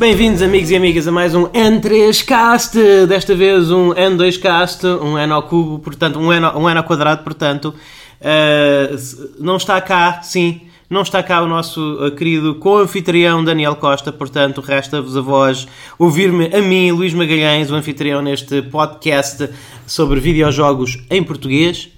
[0.00, 3.04] Bem-vindos, amigos e amigas, a mais um N3Cast.
[3.06, 7.22] Desta vez um N2Cast, um N ao cubo, portanto, um N, um N ao quadrado,
[7.22, 7.74] portanto.
[8.22, 14.10] uh, não está cá, sim, não está cá o nosso uh, querido co-anfitrião Daniel Costa,
[14.10, 19.50] portanto, resta-vos a vós ouvir-me a mim, Luís Magalhães, o anfitrião neste podcast
[19.86, 21.90] sobre videojogos em português.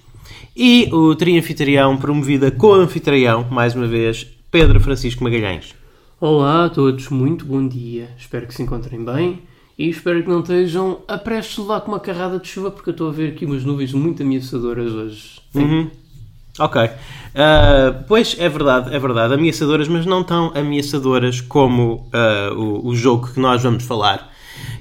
[0.53, 5.82] E o tri-anfitrião, promovido a co-anfitrião, mais uma vez, Pedro Francisco Magalhães.
[6.25, 8.07] Olá a todos, muito bom dia.
[8.17, 9.41] Espero que se encontrem bem
[9.77, 12.93] e espero que não estejam a prestes levar com uma carrada de chuva porque eu
[12.93, 15.41] estou a ver aqui umas nuvens muito ameaçadoras hoje.
[15.53, 15.91] Uhum.
[16.57, 16.81] Ok.
[17.35, 19.33] Ah, pois é verdade, é verdade.
[19.33, 24.31] Ameaçadoras, mas não tão ameaçadoras como ah, o, o jogo que nós vamos falar,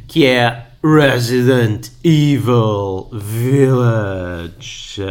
[0.07, 5.03] que é Resident Evil Village.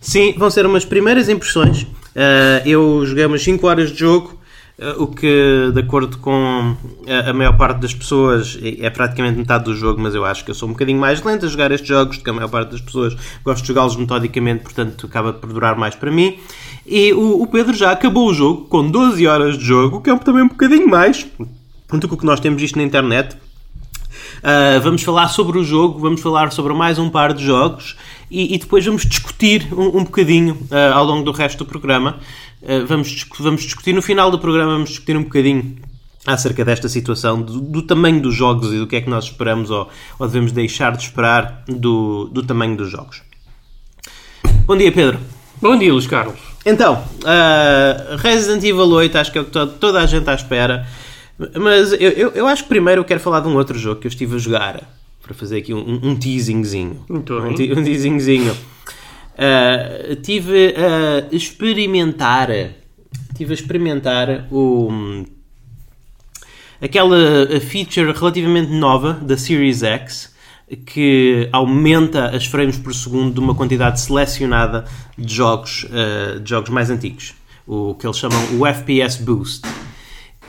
[0.00, 1.86] Sim, vão ser umas primeiras impressões.
[2.16, 4.39] Ah, eu joguei umas 5 horas de jogo.
[4.80, 6.74] Uh, o que, de acordo com
[7.06, 10.50] a, a maior parte das pessoas, é praticamente metade do jogo, mas eu acho que
[10.50, 12.70] eu sou um bocadinho mais lento a jogar estes jogos do que a maior parte
[12.70, 13.14] das pessoas.
[13.44, 16.38] Gosto de jogá-los metodicamente, portanto acaba por durar mais para mim.
[16.86, 20.16] E o, o Pedro já acabou o jogo com 12 horas de jogo, que é
[20.16, 21.26] também um bocadinho mais
[21.90, 23.36] do que o que nós temos visto na internet.
[24.38, 27.96] Uh, vamos falar sobre o jogo, vamos falar sobre mais um par de jogos
[28.30, 32.18] e, e depois vamos discutir um, um bocadinho uh, ao longo do resto do programa.
[32.62, 35.76] Uh, vamos, vamos discutir no final do programa, vamos discutir um bocadinho
[36.26, 39.70] acerca desta situação, do, do tamanho dos jogos e do que é que nós esperamos
[39.70, 43.22] ou, ou devemos deixar de esperar do, do tamanho dos jogos.
[44.66, 45.18] Bom dia, Pedro.
[45.60, 46.38] Bom dia, Luís Carlos.
[46.64, 50.34] Então, uh, Resident Evil 8, acho que é o que to- toda a gente à
[50.34, 50.86] espera.
[51.58, 54.06] Mas eu, eu, eu acho que primeiro eu quero falar de um outro jogo que
[54.06, 54.82] eu estive a jogar.
[55.30, 57.04] Para fazer aqui um, um teasingzinho.
[57.08, 58.52] Muito um, te- um teasingzinho.
[58.52, 62.48] Uh, tive a experimentar.
[63.36, 65.22] Tive a experimentar o.
[66.82, 67.16] Aquela
[67.60, 70.34] feature relativamente nova da Series X
[70.84, 74.84] que aumenta as frames por segundo de uma quantidade selecionada
[75.16, 77.34] de jogos, uh, de jogos mais antigos.
[77.68, 79.62] O que eles chamam o FPS Boost.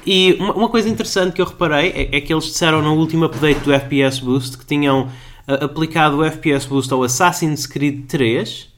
[0.06, 3.25] E uma, uma coisa interessante que eu reparei é, é que eles disseram no último
[3.25, 5.03] update do FPS Boost que tinham
[5.47, 8.69] uh, aplicado o FPS Boost ao Assassin's Creed 3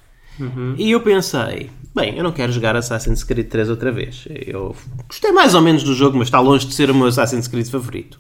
[0.79, 4.25] e eu pensei, bem, eu não quero jogar Assassin's Creed 3 outra vez.
[4.29, 4.75] Eu
[5.07, 7.67] gostei mais ou menos do jogo, mas está longe de ser o meu Assassin's Creed
[7.67, 8.19] favorito.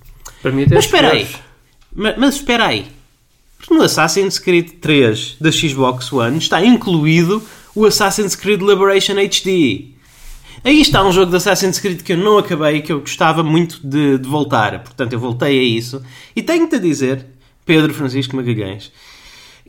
[0.75, 1.43] Mas espera aí, esperas.
[1.95, 2.85] Ma- mas espera aí,
[3.57, 7.41] porque no Assassin's Creed 3 da Xbox One está incluído
[7.75, 9.92] o Assassin's Creed Liberation HD.
[10.63, 13.43] Aí está um jogo de Assassin's Creed que eu não acabei e que eu gostava
[13.43, 14.79] muito de, de voltar.
[14.81, 16.01] Portanto, eu voltei a isso.
[16.35, 17.25] E tenho-te a dizer,
[17.65, 18.91] Pedro Francisco Magalhães,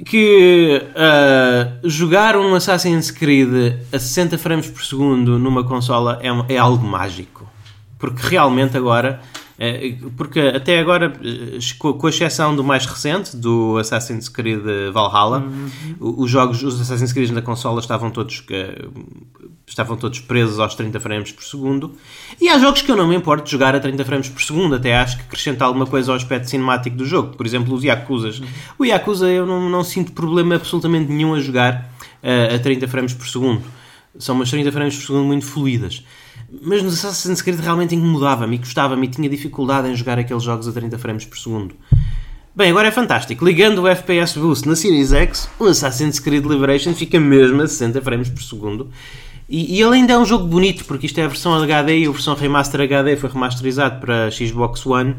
[0.07, 6.45] que ah, jogar um Assassin's Creed a 60 frames por segundo numa consola é, um-
[6.49, 7.45] é algo mágico.
[7.99, 9.21] Porque realmente agora,
[10.17, 14.61] porque até agora, eh, com com exceção do mais recente, do Assassin's Creed
[14.93, 15.45] Valhalla,
[16.01, 18.85] o- os jogos, os Assassin's Creed na consola estavam todos, eh,
[19.67, 21.93] estavam todos presos aos 30 frames por segundo.
[22.41, 24.75] E há jogos que eu não me importo de jogar a 30 frames por segundo,
[24.75, 27.37] até acho que acrescenta alguma coisa ao aspecto cinemático do jogo.
[27.37, 28.43] Por exemplo, os Yakuzas.
[28.79, 31.91] O Yakuza eu não, não sinto problema absolutamente nenhum a jogar
[32.23, 33.63] eh, a 30 frames por segundo.
[34.19, 36.05] São umas 30 frames por segundo muito fluídas.
[36.63, 40.69] Mas no Assassin's Creed realmente incomodava-me e gostava-me e tinha dificuldade em jogar aqueles jogos
[40.69, 41.75] a 30 frames por segundo.
[42.55, 43.45] Bem, agora é fantástico.
[43.45, 48.01] Ligando o FPS Boost na Series X, o Assassin's Creed Liberation fica mesmo a 60
[48.01, 48.91] frames por segundo.
[49.49, 52.07] E, e ele ainda é um jogo bonito, porque isto é a versão HD e
[52.07, 55.17] a versão Remaster HD foi remasterizado para Xbox One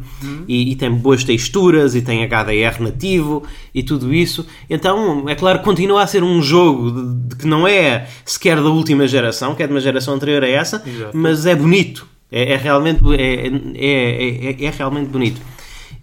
[0.47, 3.43] e, e tem boas texturas e tem HDR nativo
[3.73, 4.45] e tudo isso.
[4.69, 8.69] Então, é claro, continua a ser um jogo de, de que não é sequer da
[8.69, 11.15] última geração, que é de uma geração anterior a essa, Exato.
[11.15, 12.07] mas é bonito.
[12.31, 15.39] É, é realmente, é, é, é, é realmente bonito.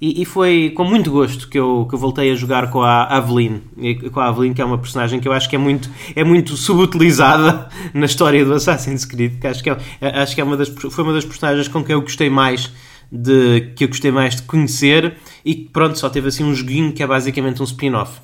[0.04, 3.04] E, e foi com muito gosto que eu, que eu voltei a jogar com a
[3.04, 3.62] Aveline,
[4.12, 6.56] com a Aveline, que é uma personagem que eu acho que é muito, é muito
[6.56, 10.68] subutilizada na história do Assassin's Creed, que acho que, é, acho que é uma das,
[10.68, 12.72] foi uma das personagens com quem eu gostei mais
[13.12, 15.14] de, que eu gostei mais de conhecer
[15.44, 18.20] e que pronto, só teve assim um joguinho que é basicamente um spin-off.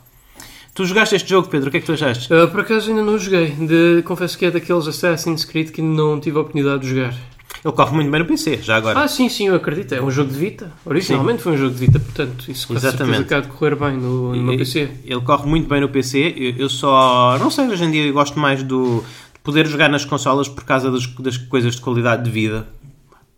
[0.75, 2.33] Tu jogaste este jogo, Pedro, o que é que tu achaste?
[2.35, 3.51] Ah, por acaso ainda não joguei.
[3.51, 7.15] De- confesso que é daqueles Assassin's Creed que não tive a oportunidade de jogar.
[7.65, 9.01] Ele corre muito bem no PC, já agora.
[9.01, 9.95] Ah, sim, sim, eu acredito.
[9.95, 10.73] É um jogo de Vita.
[10.85, 13.17] Originalmente foi um jogo de Vita, portanto, isso com Exatamente.
[13.17, 14.89] certeza de correr bem no, no meu PC.
[15.05, 16.35] Ele corre muito bem no PC.
[16.37, 17.37] Eu, eu só.
[17.39, 20.65] Não sei, hoje em dia eu gosto mais do, de poder jogar nas consolas por
[20.65, 22.67] causa das, das coisas de qualidade de vida.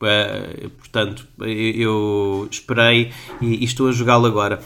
[0.02, 4.60] Eh, portanto, eu, esperei e, e estou a jogá-lo agora.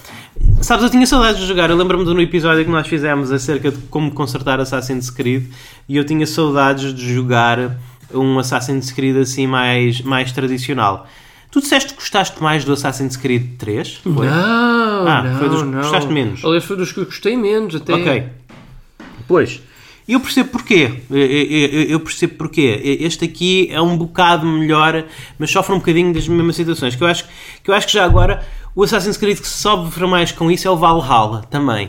[0.62, 1.70] Sabes, eu tinha saudades de jogar.
[1.70, 5.50] Eu lembro-me de no episódio que nós fizemos acerca de como consertar Assassin's Creed
[5.88, 7.76] e eu tinha saudades de jogar
[8.12, 11.06] um Assassin's Creed assim mais, mais tradicional.
[11.50, 14.00] Tu disseste que gostaste mais do Assassin's Creed 3?
[14.02, 14.26] Foi?
[14.26, 15.80] Não, Ah, não, foi dos que não.
[15.82, 16.44] gostaste menos.
[16.44, 17.92] Aliás, foi dos que eu gostei menos até.
[17.94, 18.24] Ok.
[19.28, 19.62] Pois.
[20.06, 21.00] Eu percebo porquê.
[21.10, 22.98] Eu, eu- eu percebo porquê.
[23.00, 25.04] Este aqui é um bocado melhor,
[25.38, 26.94] mas sofre um bocadinho das mesmas situações.
[26.94, 27.24] Que eu acho
[27.62, 30.70] que, eu acho que já agora o Assassin's Creed que sofre mais com isso é
[30.70, 31.88] o Valhalla também.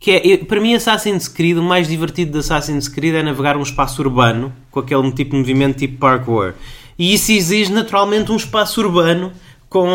[0.00, 3.62] Que é, para mim, Assassin's Creed, o mais divertido de Assassin's Creed é navegar um
[3.62, 6.54] espaço urbano com aquele tipo de movimento tipo parkour.
[6.98, 9.30] E isso exige naturalmente um espaço urbano
[9.68, 9.86] com,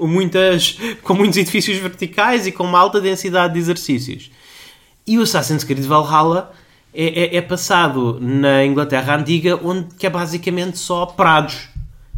[0.00, 4.30] uh, muitas, com muitos edifícios verticais e com uma alta densidade de exercícios.
[5.04, 6.52] E o Assassin's Creed Valhalla
[6.94, 11.68] é, é- é passado na Inglaterra Antiga, onde que é basicamente só prados.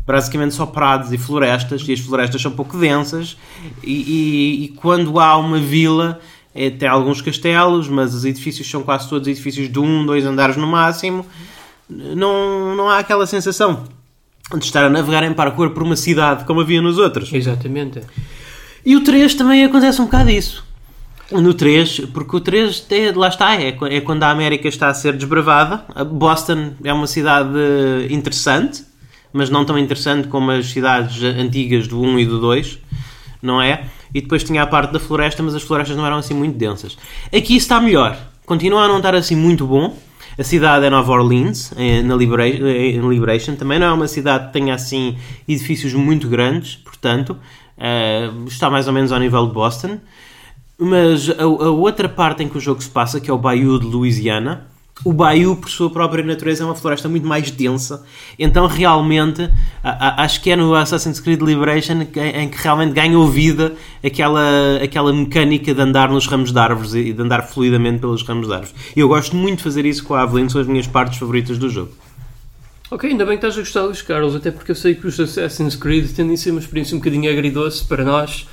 [0.06, 3.38] Basicamente só prados e florestas, e as florestas são pouco densas,
[3.82, 6.20] e, e- e quando há uma vila,
[6.54, 10.56] é, tem alguns castelos, mas os edifícios são quase todos edifícios de um, dois andares
[10.56, 11.26] no máximo,
[11.88, 13.84] não, não há aquela sensação
[14.56, 17.32] de estar a navegar em parkour por uma cidade como havia nos outros.
[17.32, 18.00] Exatamente.
[18.84, 20.64] E o 3 também acontece um bocado isso.
[21.30, 24.94] No 3, porque o 3, tem- lá está, é, é quando a América está a
[24.94, 25.84] ser desbravada.
[26.04, 27.48] Boston é uma cidade
[28.10, 28.84] interessante,
[29.32, 32.78] mas não tão interessante como as cidades antigas do 1 e do 2,
[33.40, 33.84] não é?
[34.14, 36.96] E depois tinha a parte da floresta, mas as florestas não eram assim muito densas.
[37.36, 38.16] Aqui está melhor.
[38.46, 39.96] Continua a não estar assim muito bom.
[40.38, 43.56] A cidade é Nova Orleans, eh, na Libera- eh, Liberation.
[43.56, 45.16] Também não é uma cidade que tenha assim
[45.48, 47.36] edifícios muito grandes, portanto,
[47.76, 49.98] eh, está mais ou menos ao nível de Boston.
[50.78, 53.78] Mas a, a outra parte em que o jogo se passa, que é o Bayou
[53.78, 54.66] de Louisiana,
[55.04, 58.04] o Bayou, por sua própria natureza, é uma floresta muito mais densa.
[58.38, 59.50] Então, realmente,
[59.82, 63.74] a- a- acho que é no Assassin's Creed Liberation que- em que realmente ganhou vida
[64.04, 64.42] aquela,
[64.82, 68.52] aquela mecânica de andar nos ramos de árvores e de andar fluidamente pelos ramos de
[68.54, 68.74] árvores.
[68.94, 71.68] Eu gosto muito de fazer isso com a Aveline, são as minhas partes favoritas do
[71.68, 71.90] jogo.
[72.90, 75.18] Ok, ainda bem que estás a gostar dos Carlos, até porque eu sei que os
[75.18, 78.46] Assassin's Creed tendem a ser uma experiência um bocadinho agridoce para nós.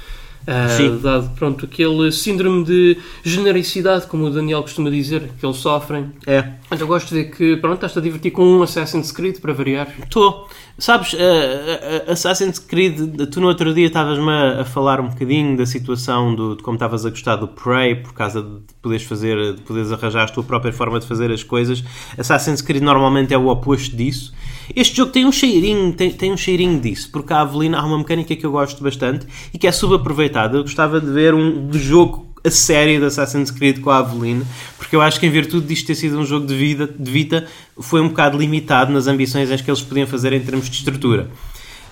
[0.76, 1.00] Sim.
[1.00, 6.12] dado pronto aquele síndrome de genericidade, como o Daniel costuma dizer, que eles sofrem.
[6.26, 6.54] É.
[6.70, 9.88] Mas eu gosto de que pronto, estás-te a divertir com um Assassin's Creed para variar.
[10.04, 10.48] Estou.
[10.78, 12.98] Sabes, uh, uh, Assassin's Creed,
[13.32, 16.76] tu no outro dia estavas-me a, a falar um bocadinho da situação do, de como
[16.76, 20.44] estavas a gostar do Prey por causa de poderes fazer, de poderes arranjar a tua
[20.44, 21.84] própria forma de fazer as coisas.
[22.18, 24.34] Assassin's Creed normalmente é o oposto disso.
[24.76, 27.98] Este jogo tem um cheirinho, tem, tem um cheirinho disso, porque a Avelina há uma
[27.98, 30.58] mecânica que eu gosto bastante e que é subaproveitada.
[30.58, 34.44] Eu gostava de ver um de jogo a série de Assassin's Creed com a Aveline,
[34.78, 37.48] porque eu acho que em virtude disto ter sido um jogo de, vida, de Vita,
[37.80, 41.30] foi um bocado limitado nas ambições que eles podiam fazer em termos de estrutura.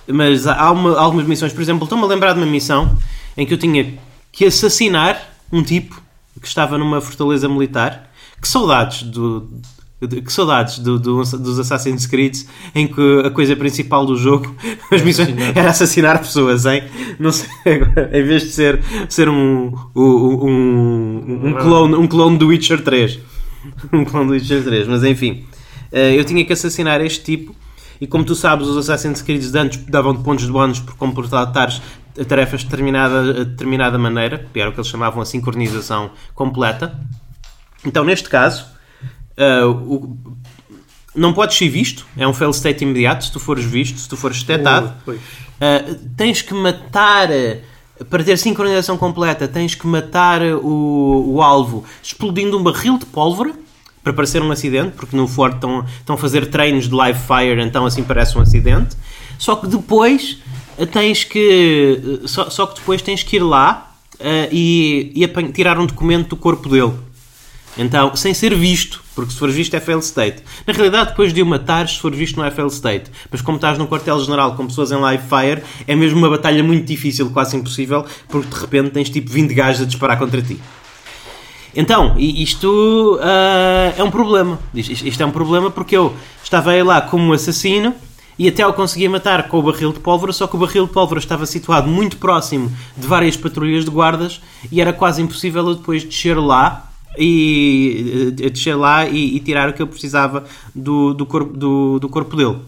[0.08, 2.96] Mas há uma- algumas missões, por exemplo, estou-me a lembrar de uma missão
[3.36, 3.94] em que eu tinha
[4.32, 5.20] que assassinar
[5.52, 6.00] um tipo
[6.40, 8.10] que estava numa fortaleza militar.
[8.40, 9.48] Que saudades do.
[10.08, 12.34] Que saudades do, do- dos Assassin's Creed
[12.74, 14.54] em que a coisa principal do jogo
[14.90, 16.84] as missões, era assassinar pessoas, hein?
[17.18, 20.02] Não sei, agora, em vez de ser, ser um, um,
[20.48, 23.18] um, um, clone, um clone do Witcher 3.
[23.92, 25.44] Um clone do Witcher 3, mas enfim.
[25.92, 27.54] Eh, Eu tinha que assassinar este tipo
[28.00, 31.82] e como tu sabes, os Assassin's Creed antes davam-te pontos de bónus por completares
[32.26, 36.98] tarefas de determinada, de determinada maneira, que era o que eles chamavam a sincronização completa.
[37.84, 38.64] Então, neste caso,
[39.40, 40.16] eh, o-
[41.14, 44.16] não podes ser visto, é um fail state imediato se tu fores visto, se tu
[44.16, 44.92] fores detectado.
[45.06, 45.10] Oh.
[45.10, 51.42] Uh, tens que matar uh, para ter sincronização completa tens que matar uh, o, o
[51.42, 53.52] alvo explodindo um barril de pólvora
[54.02, 57.60] para parecer um acidente porque no Ford estão, estão a fazer treinos de live fire
[57.60, 58.96] então assim parece um acidente
[59.36, 60.38] só que depois
[60.78, 65.52] uh, tens que uh, só, só que depois tens que ir lá uh, e, e
[65.52, 66.94] tirar um documento do corpo dele
[67.78, 70.42] então, sem ser visto, porque se for visto é fail state.
[70.66, 73.10] Na realidade, depois de o matar, se for visto não é fail state.
[73.30, 76.86] Mas como estás num quartel-general com pessoas em live fire, é mesmo uma batalha muito
[76.86, 80.58] difícil, quase impossível, porque de repente tens tipo 20 gajos a disparar contra ti.
[81.74, 84.58] Então, isto ah, é um problema.
[84.74, 87.94] Isto, é um problema porque eu estava aí lá como assassino
[88.36, 90.92] e até eu conseguia matar com o barril de pólvora, só que o barril de
[90.92, 94.40] pólvora estava situado muito próximo de várias patrulhas de guardas
[94.72, 99.68] e era quase impossível eu depois descer lá e eh, descer lá e, e tirar
[99.68, 102.58] o que eu precisava do, do, corpo, do, do corpo dele.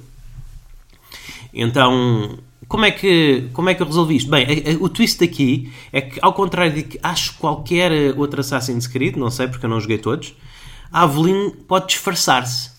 [1.54, 4.30] Então, como é que, como é que eu resolvi isto?
[4.30, 8.14] Bem, a- a- o twist aqui é que, ao contrário de que acho qualquer eh,
[8.16, 10.34] outro Assassin's Creed, não sei porque eu não joguei todos,
[10.90, 12.70] a Aveline pode disfarçar-se.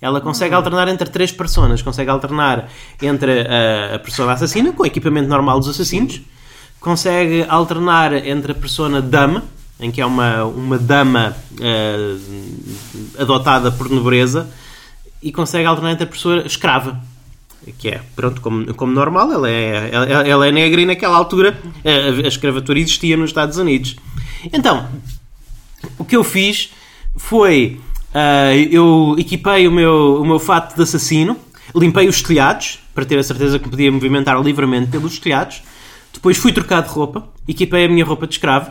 [0.00, 1.80] Ela consegue alternar entre três personas.
[1.80, 2.68] Consegue alternar
[3.00, 6.20] entre a, a persona assassina, com o equipamento normal dos assassinos.
[6.78, 9.44] Consegue alternar entre a persona dama,
[9.84, 12.16] em que é uma, uma dama eh,
[13.18, 14.48] adotada por nobreza.
[15.22, 16.98] E consegue alternar entre a pessoa escrava.
[17.78, 21.58] que é, pronto, como, como normal, ela é, ela, ela é negra e naquela altura
[21.84, 23.96] a, a escravatura existia nos Estados Unidos.
[24.50, 24.88] Então,
[25.98, 26.70] o que eu fiz
[27.14, 27.78] foi,
[28.14, 31.36] uh, eu equipei o meu, o meu fato de assassino,
[31.74, 35.62] limpei os telhados, para ter a certeza que podia movimentar livremente pelos telhados,
[36.10, 38.70] depois fui trocar de roupa, equipei a minha roupa de escravo,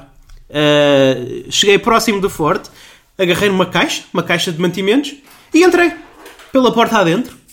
[0.54, 2.70] uh, cheguei próximo do forte,
[3.18, 5.16] agarrei numa caixa, uma caixa de mantimentos,
[5.54, 5.94] e entrei
[6.52, 7.44] pela porta adentro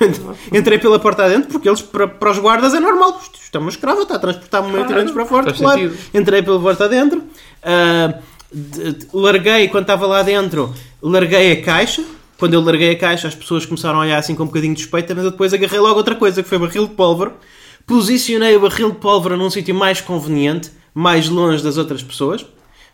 [0.52, 3.20] Entrei pela porta adentro, porque eles, para, para os guardas, é normal.
[3.42, 5.80] Isto é uma escrava, está a transportar mantimentos para fora, claro.
[5.80, 5.98] Sentido.
[6.14, 12.04] Entrei pela porta adentro, uh, de, de, larguei, quando estava lá dentro, larguei a caixa.
[12.38, 14.80] Quando eu larguei a caixa, as pessoas começaram a olhar assim com um bocadinho de
[14.80, 17.34] suspeita, mas eu depois agarrei logo outra coisa, que foi barril de pólvora.
[17.86, 22.44] Posicionei o barril de pólvora num sítio mais conveniente, mais longe das outras pessoas.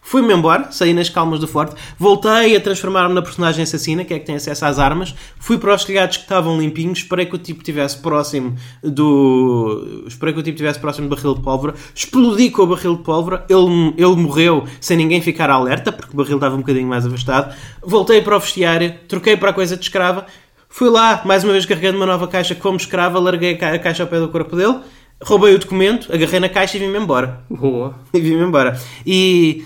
[0.09, 4.21] Fui-me embora, saí nas calmas do forte, voltei a transformar-me na personagem assassina, que é
[4.21, 7.38] que tem acesso às armas, fui para os telhados que estavam limpinhos, esperei que o
[7.38, 10.05] tipo estivesse próximo do.
[10.07, 13.03] Esperei que o tipo estivesse próximo do barril de pólvora, explodi com o barril de
[13.03, 17.05] pólvora, ele, ele morreu sem ninguém ficar alerta, porque o barril estava um bocadinho mais
[17.05, 20.25] afastado, voltei para o vestiário, troquei para a coisa de escrava,
[20.69, 24.09] fui lá, mais uma vez carregando uma nova caixa como escrava, larguei a caixa ao
[24.09, 24.76] pé do corpo dele,
[25.23, 27.44] roubei o documento, agarrei na caixa e vim-me embora.
[27.49, 27.99] Boa.
[28.12, 28.80] E vim-me embora.
[29.04, 29.64] E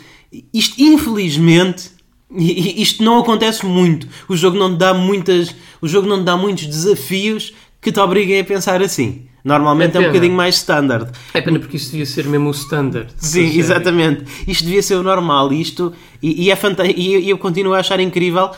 [0.53, 1.91] isto, infelizmente,
[2.37, 4.07] isto não acontece muito.
[4.29, 8.41] O jogo não te dá muitas, o jogo não dá muitos desafios que te obriguem
[8.41, 9.27] a pensar assim.
[9.43, 11.11] Normalmente é, é um bocadinho mais standard.
[11.33, 13.11] É pena porque isso devia ser mesmo o standard.
[13.17, 14.25] Sim, exatamente.
[14.47, 15.53] Isto devia ser o normal.
[15.53, 15.93] Isto,
[16.23, 17.01] e, e é fantástico.
[17.01, 18.51] E eu continuo a achar incrível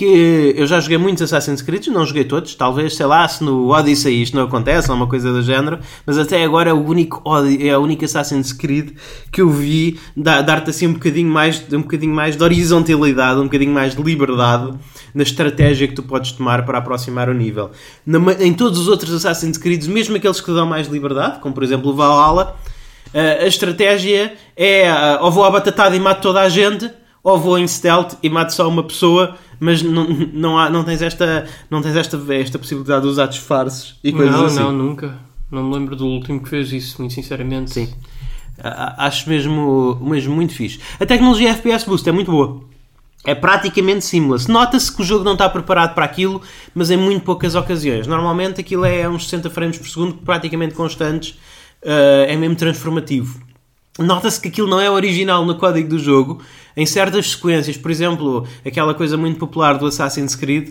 [0.00, 3.68] que eu já joguei muitos Assassin's Creed, não joguei todos, talvez, sei lá, se no
[3.68, 7.22] Odyssey isto não acontece, ou uma coisa do género, mas até agora é o único,
[7.60, 8.92] é a única Assassin's Creed
[9.30, 13.74] que eu vi dar-te assim um bocadinho, mais, um bocadinho mais de horizontalidade, um bocadinho
[13.74, 14.72] mais de liberdade
[15.14, 17.70] na estratégia que tu podes tomar para aproximar o nível.
[18.40, 21.90] em todos os outros Assassin's Creed, mesmo aqueles que dão mais liberdade, como por exemplo
[21.90, 22.56] o Valhalla,
[23.12, 24.90] a estratégia é
[25.20, 26.90] ou vou à batatada e mato toda a gente,
[27.22, 31.02] ou vou em stealth e mato só uma pessoa mas não, não, há, não tens,
[31.02, 34.58] esta, não tens esta, esta possibilidade de usar disfarces e coisas não, assim.
[34.58, 35.18] Não, nunca.
[35.50, 37.70] Não me lembro do último que fez isso, muito sinceramente.
[37.72, 37.92] Sim.
[38.62, 40.80] Acho mesmo, mesmo muito fixe.
[40.98, 42.62] A tecnologia FPS Boost é muito boa.
[43.24, 44.50] É praticamente seamless.
[44.50, 46.40] Nota-se que o jogo não está preparado para aquilo,
[46.74, 48.06] mas em muito poucas ocasiões.
[48.06, 51.30] Normalmente aquilo é uns 60 frames por segundo, praticamente constantes.
[51.82, 53.40] Uh, é mesmo transformativo.
[53.98, 56.40] Nota-se que aquilo não é original no código do jogo.
[56.76, 60.70] Em certas sequências, por exemplo, aquela coisa muito popular do Assassin's Creed,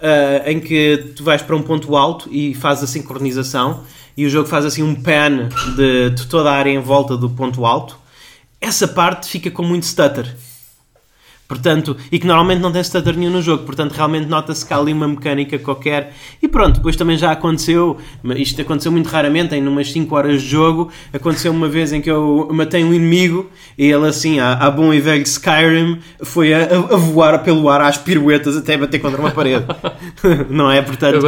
[0.00, 3.84] uh, em que tu vais para um ponto alto e fazes a sincronização
[4.16, 7.30] e o jogo faz assim um pan de, de toda a área em volta do
[7.30, 7.98] ponto alto.
[8.60, 10.36] Essa parte fica com muito stutter.
[11.50, 14.76] Portanto, e que normalmente não tem stutter nenhum no jogo, portanto realmente nota-se que há
[14.76, 16.14] ali uma mecânica qualquer.
[16.40, 17.98] E pronto, depois também já aconteceu,
[18.36, 22.08] isto aconteceu muito raramente, em umas 5 horas de jogo, aconteceu uma vez em que
[22.08, 26.96] eu matei um inimigo e ele assim, a, bom e velho Skyrim, foi a, a,
[26.96, 29.66] voar pelo ar às piruetas até bater contra uma parede.
[30.48, 30.80] não é?
[30.80, 31.18] Portanto,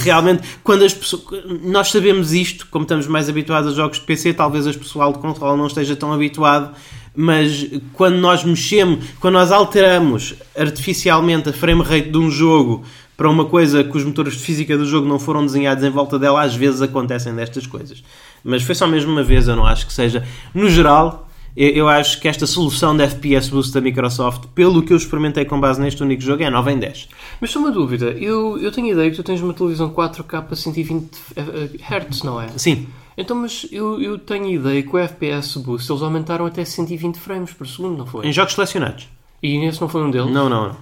[0.00, 1.22] realmente, quando as pessoas.
[1.62, 5.20] Nós sabemos isto, como estamos mais habituados a jogos de PC, talvez o pessoal de
[5.20, 6.74] controle não esteja tão habituado
[7.14, 12.84] mas quando nós mexemos, quando nós alteramos artificialmente a frame rate de um jogo
[13.16, 16.18] para uma coisa que os motores de física do jogo não foram desenhados em volta
[16.18, 18.02] dela, às vezes acontecem destas coisas.
[18.42, 20.26] Mas foi só mesmo uma vez, eu não acho que seja.
[20.54, 24.96] No geral, eu acho que esta solução de FPS Boost da Microsoft, pelo que eu
[24.96, 27.08] experimentei com base neste único jogo, é 9 em 10.
[27.40, 30.46] Mas só uma dúvida, eu, eu tenho a ideia que tu tens uma televisão 4K
[30.50, 31.10] a 120
[31.78, 32.48] Hz, não é?
[32.56, 32.86] Sim.
[33.20, 37.52] Então, mas eu, eu tenho ideia que o FPS Boost eles aumentaram até 120 frames
[37.52, 38.26] por segundo, não foi?
[38.26, 39.08] Em jogos selecionados.
[39.42, 40.30] E esse não foi um deles?
[40.30, 40.76] Não, não, não.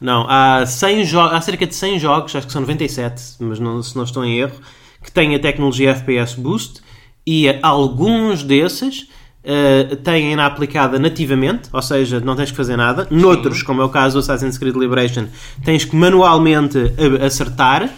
[0.00, 3.96] Não, há, 100 há cerca de 100 jogos, acho que são 97, mas não, se
[3.96, 4.56] não estou em erro,
[5.02, 6.80] que têm a tecnologia FPS Boost
[7.26, 9.08] e alguns desses
[9.44, 13.06] uh, têm-na aplicada nativamente, ou seja, não tens que fazer nada.
[13.10, 15.26] Noutros, como é o caso do Assassin's Creed Liberation,
[15.64, 16.78] tens que manualmente
[17.24, 17.88] acertar.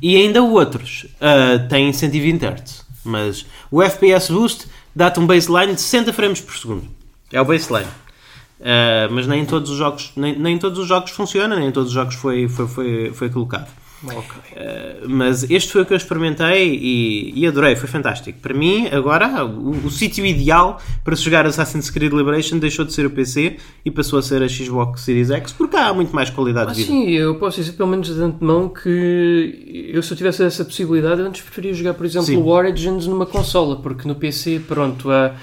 [0.00, 2.87] E ainda outros uh, têm 120 Hz.
[3.04, 6.88] Mas o FPS Boost dá-te um baseline de 60 frames por segundo.
[7.32, 7.90] É o baseline.
[8.60, 11.94] Uh, mas nem todos os jogos nem, nem todos os jogos funcionam, nem todos os
[11.94, 13.68] jogos foi, foi, foi, foi colocado.
[14.02, 14.16] Okay.
[14.52, 18.38] Uh, mas este foi o que eu experimentei e, e adorei, foi fantástico.
[18.40, 22.92] Para mim, agora, o, o sítio ideal para se jogar Assassin's Creed Liberation deixou de
[22.92, 26.30] ser o PC e passou a ser a Xbox Series X, porque há muito mais
[26.30, 26.92] qualidade ah, de vida.
[26.92, 31.20] Sim, eu posso dizer pelo menos de antemão que eu, se eu tivesse essa possibilidade,
[31.20, 35.34] antes preferia jogar, por exemplo, o Origins numa consola, porque no PC, pronto, a.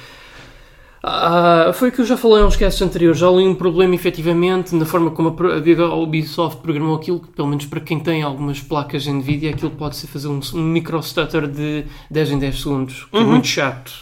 [1.07, 3.19] Ah, foi o que eu já falei uns casos anteriores.
[3.19, 7.67] Já li um problema, efetivamente, na forma como a Ubisoft programou aquilo, que, pelo menos
[7.67, 11.47] para quem tem algumas placas de Nvidia, aquilo pode ser fazer um, um micro stutter
[11.47, 13.29] de 10 em 10 segundos, que é Uhum.
[13.33, 13.93] muito chato.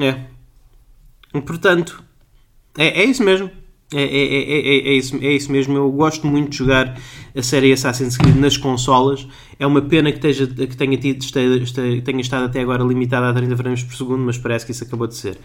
[0.00, 0.18] É.
[1.46, 2.02] Portanto,
[2.76, 3.48] é, é isso mesmo.
[3.94, 5.76] É, é, é, é, é, isso, é isso mesmo.
[5.76, 6.98] Eu gosto muito de jogar
[7.36, 9.26] a série Assassin's Creed nas consolas.
[9.60, 13.28] É uma pena que, esteja, que tenha, tido, este- este- tenha estado até agora limitada
[13.30, 15.38] a 30 frames por segundo, mas parece que isso acabou de ser.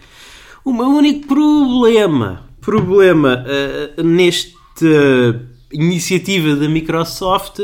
[0.64, 5.40] O meu único problema, problema eh, nesta
[5.72, 7.60] iniciativa da Microsoft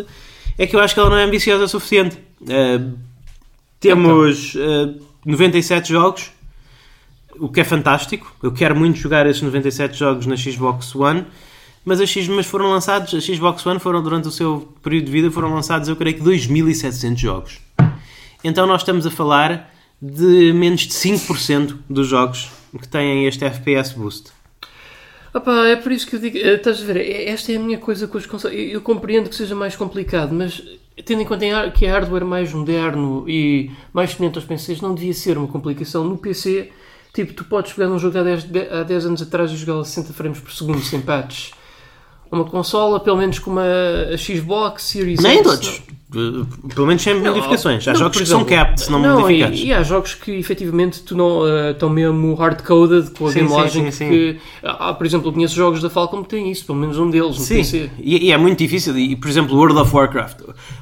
[0.56, 2.16] é que eu acho que ela não é ambiciosa o suficiente.
[2.48, 2.80] Eh,
[3.80, 4.94] temos eh,
[5.24, 6.30] 97 jogos,
[7.38, 8.34] o que é fantástico.
[8.42, 11.26] Eu quero muito jogar esses 97 jogos na Xbox One,
[11.84, 15.12] mas, a X, mas foram lançados, a Xbox One foram durante o seu período de
[15.12, 17.60] vida foram lançados, eu creio que 2700 jogos.
[18.44, 23.94] Então nós estamos a falar de menos de 5% dos jogos que têm este FPS
[23.94, 24.30] boost.
[25.32, 27.60] Opa, é por isso que eu digo, eh, estás a ver, eh, esta é a
[27.60, 28.72] minha coisa com os consoles.
[28.72, 30.62] Eu, compreendo que seja mais complicado, mas
[31.04, 35.12] tendo em conta que é hardware mais moderno e mais semelhante aos PCs, não devia
[35.12, 36.04] ser uma complicação.
[36.04, 36.70] No PC,
[37.14, 39.80] tipo, tu podes pegar num jogo há 10, de- há 10 anos atrás e jogá-lo
[39.80, 41.52] a 60 frames por segundo sem patches.
[42.30, 43.64] Uma consola, pelo menos como a,
[44.14, 45.82] a Xbox Series Nem X, todos.
[46.14, 47.86] Uh, Pelo menos sem modificações.
[47.88, 49.58] Há não, jogos por que são exemplo, capped, se não não, modificados.
[49.60, 53.34] E, e há jogos que efetivamente tu não, eh, estão mesmo hard-coded com a Sim,
[53.40, 54.08] game sim, logic sim, sim.
[54.10, 54.38] que...
[54.62, 57.38] Ah, por exemplo, eu conheço jogos da Falcom que têm isso, pelo menos um deles
[57.40, 58.96] Sim, e, e é muito difícil.
[58.98, 60.40] E, por exemplo, World of Warcraft.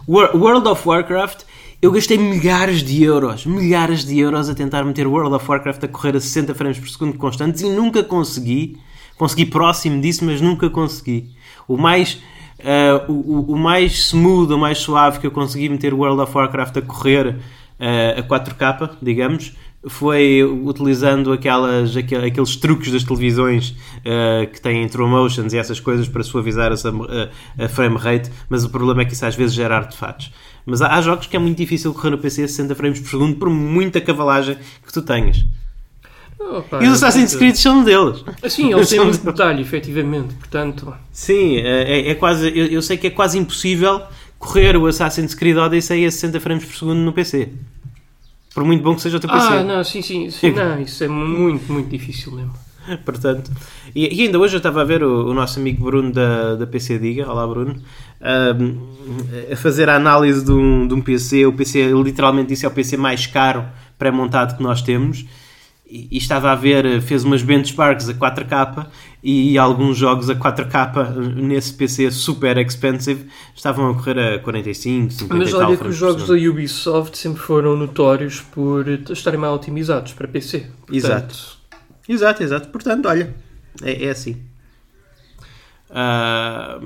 [0.09, 1.43] Wor- World of Warcraft,
[1.83, 5.89] eu gastei milhares de euros, milhares de euros a tentar meter World of Warcraft a
[5.89, 8.77] correr a 60 frames por segundo constantes e nunca consegui.
[9.17, 11.31] Consegui próximo disso, mas nunca consegui.
[11.67, 12.21] O mais,
[12.63, 16.77] ah, o, o- mais smooth, o mais suave que eu consegui meter World of Warcraft
[16.79, 17.37] a correr
[17.81, 19.55] ah, a 4K, digamos,
[19.89, 25.81] foi utilizando aquelas, aquel- aqueles truques das televisões ah, que têm true motions e essas
[25.81, 29.55] coisas para suavizar a, a frame rate, mas o problema é que isso às vezes
[29.55, 30.31] gera artefatos.
[30.67, 33.09] Mas há, há jogos que é muito difícil correr no PC a 60 frames por
[33.09, 35.45] segundo por muita cavalagem que tu tenhas.
[36.39, 38.25] Opa, E os Assassin's portanto, Creed são um deles.
[38.49, 40.35] Sim, eles têm muito detalhe, efetivamente.
[40.35, 42.49] Portanto, Sim, é, é quase.
[42.49, 44.03] Eu, eu sei que é quase impossível
[44.39, 47.49] correr o Assassin's Creed Odyssey a 60 frames por segundo no PC.
[48.55, 49.47] Por muito bom que seja o teu PC.
[49.47, 52.55] ah, não, sim, sim, sim, não, isso é muito, muito difícil mesmo.
[53.05, 53.51] Portanto,
[53.95, 56.67] e, e ainda hoje eu estava a ver o, o nosso amigo Bruno da, da
[56.67, 57.83] PC Diga, olá Bruno,
[58.21, 61.47] a fazer a análise de um, de um PC.
[61.47, 63.65] O PC, literalmente, isso é o PC mais caro
[63.99, 65.25] pré-montado que nós temos.
[65.89, 68.87] E, e estava a ver, fez umas benchmarks a 4K
[69.23, 75.35] e alguns jogos a 4K nesse PC super expensive estavam a correr a 45, 50
[75.37, 76.35] Mas e olha que os jogos da.
[76.35, 80.67] Ubisoft sempre foram notórios por estarem mal otimizados para PC.
[80.87, 81.57] Portanto, Exato.
[82.09, 82.69] Exato, exato.
[82.69, 83.35] Portanto, olha,
[83.83, 84.37] é, é assim.
[85.89, 86.79] Ah,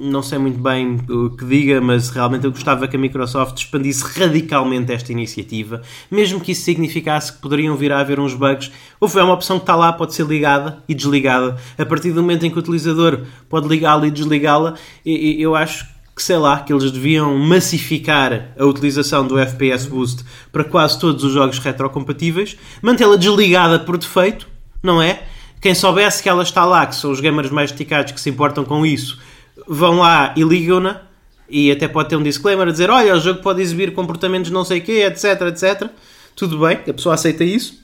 [0.00, 4.02] não sei muito bem o que diga, mas realmente eu gostava que a Microsoft expandisse
[4.18, 8.70] radicalmente esta iniciativa, mesmo que isso significasse que poderiam vir a haver uns bugs.
[9.00, 11.56] Ou foi uma opção que está lá, pode ser ligada e desligada.
[11.78, 16.22] A partir do momento em que o utilizador pode ligá-la e desligá-la, eu acho que
[16.22, 21.32] sei lá, que eles deviam massificar a utilização do FPS Boost para quase todos os
[21.32, 24.48] jogos retrocompatíveis, mantê-la desligada por defeito,
[24.82, 25.22] não é?
[25.60, 28.64] Quem soubesse que ela está lá, que são os gamers mais dedicados que se importam
[28.64, 29.18] com isso,
[29.66, 31.02] vão lá e ligam-na
[31.48, 34.64] e até pode ter um disclaimer a dizer: olha, o jogo pode exibir comportamentos não
[34.64, 35.90] sei o quê, etc, etc.
[36.36, 37.82] Tudo bem, a pessoa aceita isso.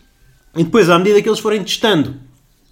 [0.57, 2.15] E depois, à medida que eles forem testando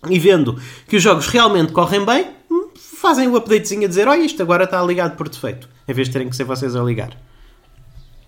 [0.09, 4.23] e vendo que os jogos realmente correm bem, hum, fazem o updatezinho a dizer: olha,
[4.23, 7.17] isto agora está ligado por defeito, em vez de terem que ser vocês a ligar.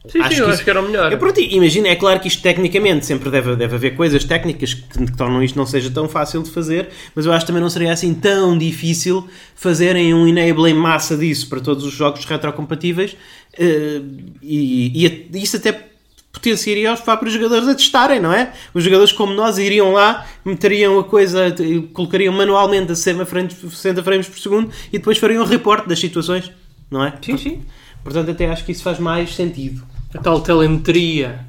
[0.06, 1.10] Sim, sim, eu que acho isso- que era o melhor.
[1.12, 4.82] É pronto, imagina, é claro que isto tecnicamente sempre deve, deve haver coisas técnicas que,
[5.06, 7.70] que tornam isto não seja tão fácil de fazer, mas eu acho que também não
[7.70, 13.16] seria assim tão difícil fazerem um enable em massa disso para todos os jogos retrocompatíveis
[13.58, 14.02] eh,
[14.42, 15.88] e, e isso até
[16.30, 18.52] potenciaria os próprios jogadores a testarem, não é?
[18.74, 21.54] Os jogadores como nós iriam lá, meteriam a coisa,
[21.94, 25.98] colocariam manualmente a 60 frames, 60 frames por segundo e depois fariam um reporte das
[25.98, 26.50] situações,
[26.90, 27.14] não é?
[27.22, 27.62] Sim, sim.
[28.02, 29.82] Portanto, até acho que isso faz mais sentido.
[30.14, 31.40] A tal telemetria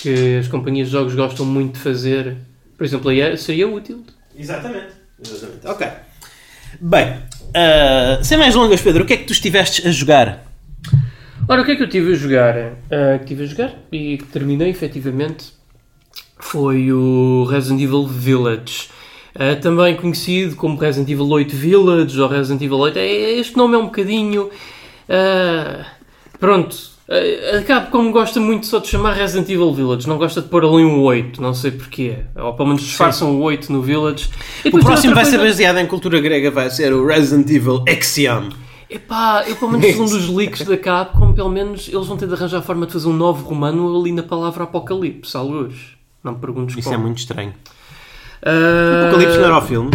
[0.00, 2.36] que as companhias de jogos gostam muito de fazer,
[2.76, 4.04] por exemplo, aí seria útil.
[4.36, 4.88] Exatamente.
[5.22, 5.66] Exatamente.
[5.66, 5.86] Ok.
[6.80, 7.18] Bem,
[7.54, 10.44] ah, sem mais longas, Pedro, o que é que tu estiveste a jogar?
[11.48, 12.56] Ora, o que é que eu tive a jogar?
[12.90, 15.52] Ah, que tive a jogar e que terminei efetivamente
[16.38, 18.88] foi o Resident Evil Village.
[19.34, 22.98] Ah, também conhecido como Resident Evil 8 Village ou Resident Evil 8.
[22.98, 24.50] É, Este nome é um bocadinho.
[25.08, 25.84] ah,
[26.40, 30.64] pronto, A Capcom gosta muito só de chamar Resident Evil Village, não gosta de pôr
[30.64, 32.20] ali um 8, não sei porquê.
[32.34, 34.30] Ou pelo menos disfarçam o 8 no Village.
[34.64, 37.84] E O próximo vai ser coisa- baseado em cultura grega, vai ser o Resident Evil
[37.86, 38.48] Exion.
[38.88, 42.34] Epá, eu pelo menos segundo os leaks da Capcom, pelo menos eles vão ter de
[42.34, 45.74] arranjar a forma de fazer um novo romano ali na palavra Apocalipse, à luz.
[46.22, 47.00] Não me perguntes Isso como.
[47.00, 47.52] é muito estranho.
[48.42, 49.90] Ah, Apocalipse não era o filme.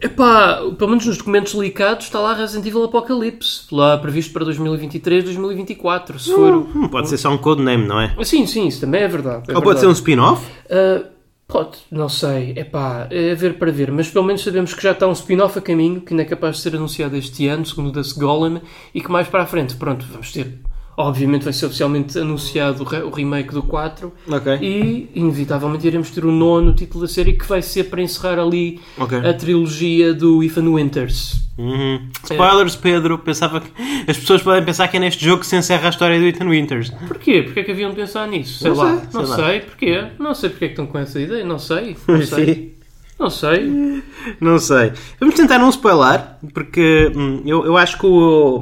[0.00, 5.24] Epá, pelo menos nos documentos leakados está lá Resident Evil Apocalipse, lá previsto para 2023,
[5.24, 6.54] 2024, se for...
[6.54, 8.14] o- Hum, pode ser só um codename, não é?
[8.24, 9.50] Sim, sim, isso também é verdade.
[9.50, 9.98] é Ou pode ser um verdade.
[9.98, 10.46] spin-off?
[10.70, 11.04] Ah,
[11.46, 14.92] pode, não sei, epá, é a ver para ver, mas pelo menos sabemos que já
[14.92, 17.88] está um spin-off a caminho, que ainda é capaz de ser anunciado este ano, segundo
[17.88, 18.60] o Dust Golem,
[18.94, 20.58] e que mais para a frente, pronto, vamos ter...
[20.96, 24.58] Obviamente vai ser oficialmente anunciado o, re- o remake do 4 Ok.
[24.62, 28.80] e inevitavelmente iremos ter o nono título da série que vai ser para encerrar ali
[28.96, 29.18] Ok.
[29.18, 31.42] a trilogia do Ethan Winters.
[31.58, 32.08] Uhum.
[32.22, 33.18] Spoilers, Pedro.
[33.18, 33.68] Pensava que...
[34.08, 36.48] As pessoas podem pensar que é neste jogo que se encerra a história do Ethan
[36.48, 36.90] Winters.
[37.08, 37.42] Porquê?
[37.42, 38.58] Porquê é que haviam de pensar nisso?
[38.60, 38.96] Sei Não lá.
[38.96, 39.60] sei, não sei sei.
[39.60, 40.04] Porquê?
[40.18, 41.44] Não sei porque é que estão com essa ideia.
[41.44, 41.96] Não sei.
[42.06, 42.74] Não sei.
[43.16, 44.02] Não sei.
[44.40, 44.92] Não sei.
[45.20, 46.20] Vamos tentar não spoiler,
[46.52, 48.60] porque hum, eu, eu acho que o.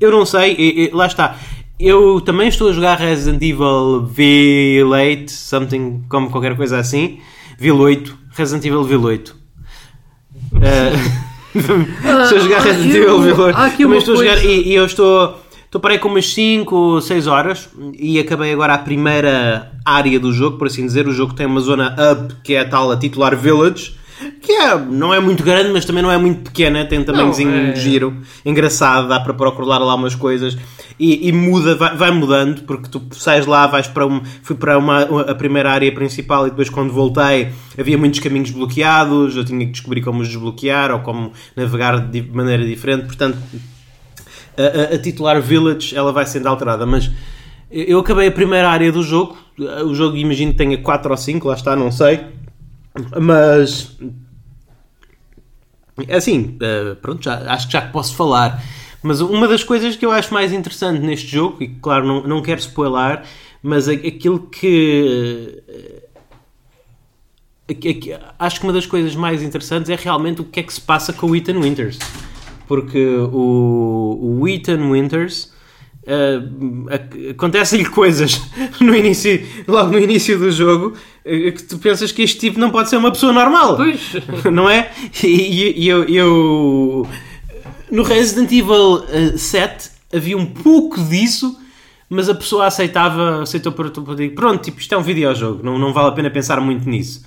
[0.00, 1.36] Eu não sei, e- e- lá está.
[1.80, 7.20] Eu também estou a jogar Resident Evil V8, something como qualquer coisa assim.
[7.58, 9.30] V8, Resident Evil V8.
[9.30, 9.36] Uh,
[11.56, 13.54] estou a jogar Ah, Resident Evil V8.
[13.54, 15.40] há aqui Também estou a jogar e, e eu estou.
[15.64, 20.32] Estou parei com umas 5 ou 6 horas e acabei agora a primeira área do
[20.32, 21.08] jogo, por assim dizer.
[21.08, 23.94] O jogo tem uma zona up, que é a tal a titular Village,
[24.40, 27.50] que é, não é muito grande, mas também não é muito pequena, tem um tamanhozinho
[27.50, 30.56] é- de giro, engraçado, dá para procurar lá umas coisas
[30.98, 34.76] e, e muda, vai, vai mudando, porque tu sais lá, vais para um, fui para
[34.76, 39.64] uma, a primeira área principal e depois quando voltei havia muitos caminhos bloqueados, eu tinha
[39.64, 43.38] que descobrir como os desbloquear ou como navegar de maneira diferente, portanto
[44.58, 47.10] a, a- a titular Village ela vai sendo alterada, mas
[47.70, 49.36] eu acabei a primeira área do jogo.
[49.86, 52.20] O jogo imagino que tenha 4 ou 5, lá está, não sei.
[53.20, 53.96] Mas
[56.10, 58.62] assim, eh, pronto, já, acho que já posso falar.
[59.02, 62.42] Mas uma das coisas que eu acho mais interessante neste jogo, e claro, não, não
[62.42, 63.22] quero spoiler,
[63.62, 65.62] mas aquilo que
[67.68, 70.72] aqui- aqui- acho que uma das coisas mais interessantes é realmente o que é que
[70.72, 71.98] se passa com o Ethan Winters.
[72.66, 75.49] Porque o, o Ethan Winters
[76.10, 78.40] eh, ac- acontecem-lhe coisas
[78.80, 80.94] no início, logo no início do jogo
[81.24, 83.76] eh, que tu pensas que este tipo não pode ser uma pessoa normal.
[83.76, 84.00] Pois.
[84.52, 84.90] não é?
[85.22, 87.06] E, e eu, eu-
[87.90, 91.56] no Resident Evil eh, 7 havia um pouco disso,
[92.08, 95.78] mas a pessoa aceitava, aceitou por por- por- pronto, tipo, isto é um videojogo, não,
[95.78, 97.24] não vale a pena pensar muito nisso.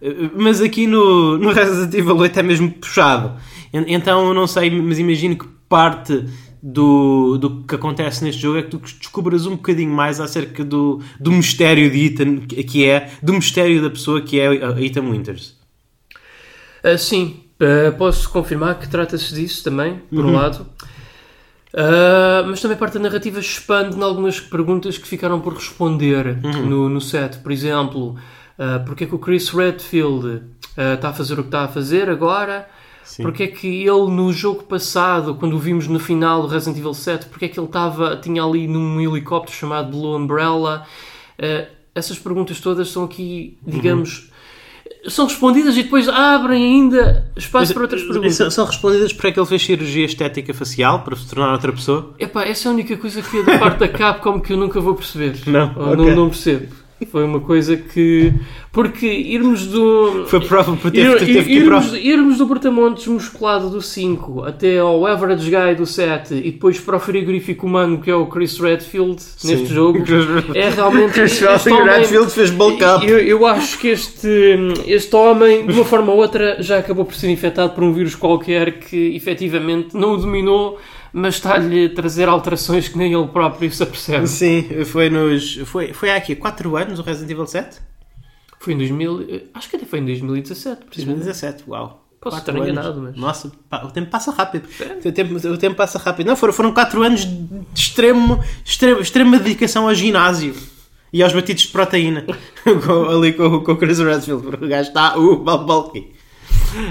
[0.00, 3.32] Eh, Mas aqui no, no Resident Evil 8 é mesmo puxado.
[3.72, 6.24] En- Então eu não sei, mas imagino que parte
[6.66, 10.98] do, do que acontece neste jogo é que tu descubras um bocadinho mais acerca do,
[11.20, 15.54] do mistério de Ethan, que é, do mistério da pessoa que é a Ethan Winters.
[16.82, 20.30] Ah, sim, ah, posso confirmar que trata-se disso também, por Uhum.
[20.30, 20.66] um lado.
[21.76, 26.66] Ah, mas também parte da narrativa expande em algumas perguntas que ficaram por responder Uhum.
[26.66, 27.38] no, no set.
[27.38, 28.16] Por exemplo,
[28.58, 30.42] ah, porque é que o Chris Redfield
[30.94, 32.66] está a fazer o que está a fazer agora?
[33.22, 36.94] Porque é que ele no jogo passado, quando o vimos no final do Resident Evil
[36.94, 40.86] 7, porque é que ele estava, tinha ali num helicóptero chamado Blue Umbrella?
[41.38, 44.30] Ah, essas perguntas todas são aqui, digamos,
[45.08, 48.34] são respondidas e depois abrem ainda espaço para outras perguntas.
[48.34, 51.72] São, são respondidas porque é que ele fez cirurgia estética facial para se tornar outra
[51.72, 52.14] pessoa?
[52.18, 54.80] Epá, essa é a única coisa que é da parte da Capcom que eu nunca
[54.80, 55.38] vou perceber.
[55.46, 55.72] Não?
[55.76, 55.96] Ou Ok.
[55.96, 56.83] não, não percebo.
[57.10, 58.32] Foi uma coisa que.
[58.72, 60.24] Porque irmos do.
[60.26, 61.98] Foi prova por ter, Ir- teve que ir irmos, para...
[61.98, 66.96] irmos do Portamontes musculado do 5 até ao Average Guy do 7 e depois para
[66.96, 69.98] o frigorífico humano que é o Chris Redfield neste jogo
[70.54, 71.12] é realmente.
[71.12, 73.06] Chris este homem- Redfield fez bulk up.
[73.06, 77.14] eu, eu acho que este, este homem, de uma forma ou outra, já acabou por
[77.14, 80.78] ser infectado por um vírus qualquer que efetivamente não o dominou,
[81.14, 84.26] mas está-lhe a trazer alterações que nem ele próprio se apercebe.
[84.26, 85.56] Sim, foi nos.
[85.64, 87.78] Foi, foi há aqui 4 anos o Resident Evil 7?
[88.60, 91.24] Foi em 2000, acho que até foi em 2017, precisamente.
[91.24, 92.00] 2017, uau.
[92.20, 94.66] Posso Quatro estar enganado, mas- Nossa, pá, o tempo passa rápido.
[95.04, 96.26] O tempo, o tempo passa rápido.
[96.26, 100.54] Não, foram, foram 4 anos de extremo, extremo, extrema dedicação ao ginásio
[101.12, 102.24] e aos batidos de proteína.
[102.64, 106.12] Com- ali com, com o Chris Redfield, porque o gajo está uh, bulky.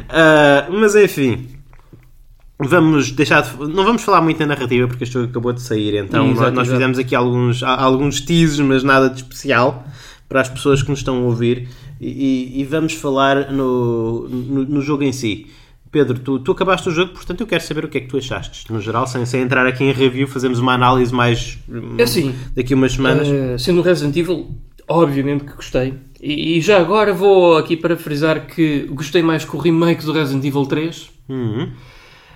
[0.10, 1.48] Ah, mas enfim.
[2.68, 5.96] Vamos deixar de, não vamos falar muito da narrativa porque este jogo acabou de sair,
[5.96, 6.72] então Exato, nós, nós exato.
[6.80, 9.86] fizemos aqui alguns, alguns teases, mas nada de especial
[10.28, 11.68] para as pessoas que nos estão a ouvir
[12.02, 15.48] e, e- vamos falar no, no, no jogo em si.
[15.92, 18.18] Pedro, tu, tu acabaste o jogo, portanto eu quero saber o que é que tu
[18.18, 18.72] achaste.
[18.74, 22.34] No geral, sem, sem entrar aqui em review, fazemos uma análise mais hum, É assim,
[22.56, 23.28] daqui a umas semanas.
[23.28, 24.48] Eh, sendo o Resident Evil,
[24.88, 25.94] obviamente que gostei.
[26.20, 30.12] E, e já agora vou aqui para frisar que gostei mais que o remake do
[30.14, 31.10] Resident Evil 3.
[31.30, 31.70] Uhum.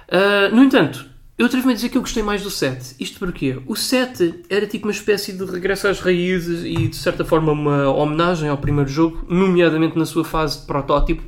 [0.08, 1.06] Uh, no entanto,
[1.38, 2.96] eu atrevo-me a dizer que eu gostei mais do 7.
[3.00, 3.60] Isto porquê?
[3.68, 7.90] O 7 era tipo uma espécie de regresso às raízes e de certa forma uma
[7.90, 11.22] homenagem ao primeiro jogo, nomeadamente na sua fase de protótipo,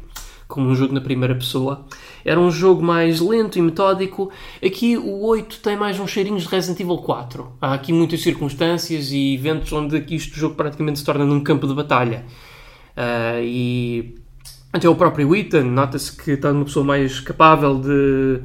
[0.48, 1.86] como um jogo na primeira pessoa.
[2.26, 4.32] Era um jogo mais lento e metódico.
[4.66, 7.58] Aqui o 8 tem mais uns cheirinhos de Resident Evil 4.
[7.62, 11.76] Há aqui muitas circunstâncias e eventos onde este jogo praticamente se torna num campo de
[11.76, 12.26] batalha.
[12.98, 14.16] Uh, e
[14.74, 18.42] até o próprio Ethan nota-se que está uma pessoa mais capável de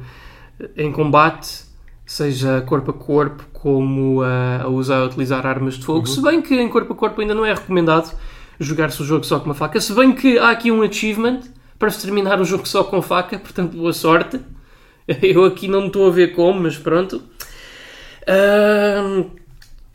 [0.75, 1.63] em combate,
[2.05, 6.05] seja corpo a corpo, como a, a usar a utilizar armas de fogo.
[6.07, 8.11] Se bem que em corpo a corpo ainda não é recomendado
[8.59, 9.79] jogar-se o jogo só com uma faca.
[9.81, 11.41] Se bem que há aqui um achievement
[11.77, 14.39] para se terminar o jogo só com faca, portanto, boa sorte.
[15.21, 17.21] Eu aqui não me estou a ver como, mas pronto.
[18.27, 19.25] Ahm,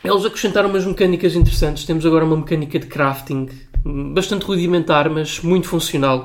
[0.05, 1.85] eles acrescentaram umas mecânicas interessantes.
[1.85, 3.49] Temos agora uma mecânica de crafting
[3.85, 6.23] bastante rudimentar, mas muito funcional.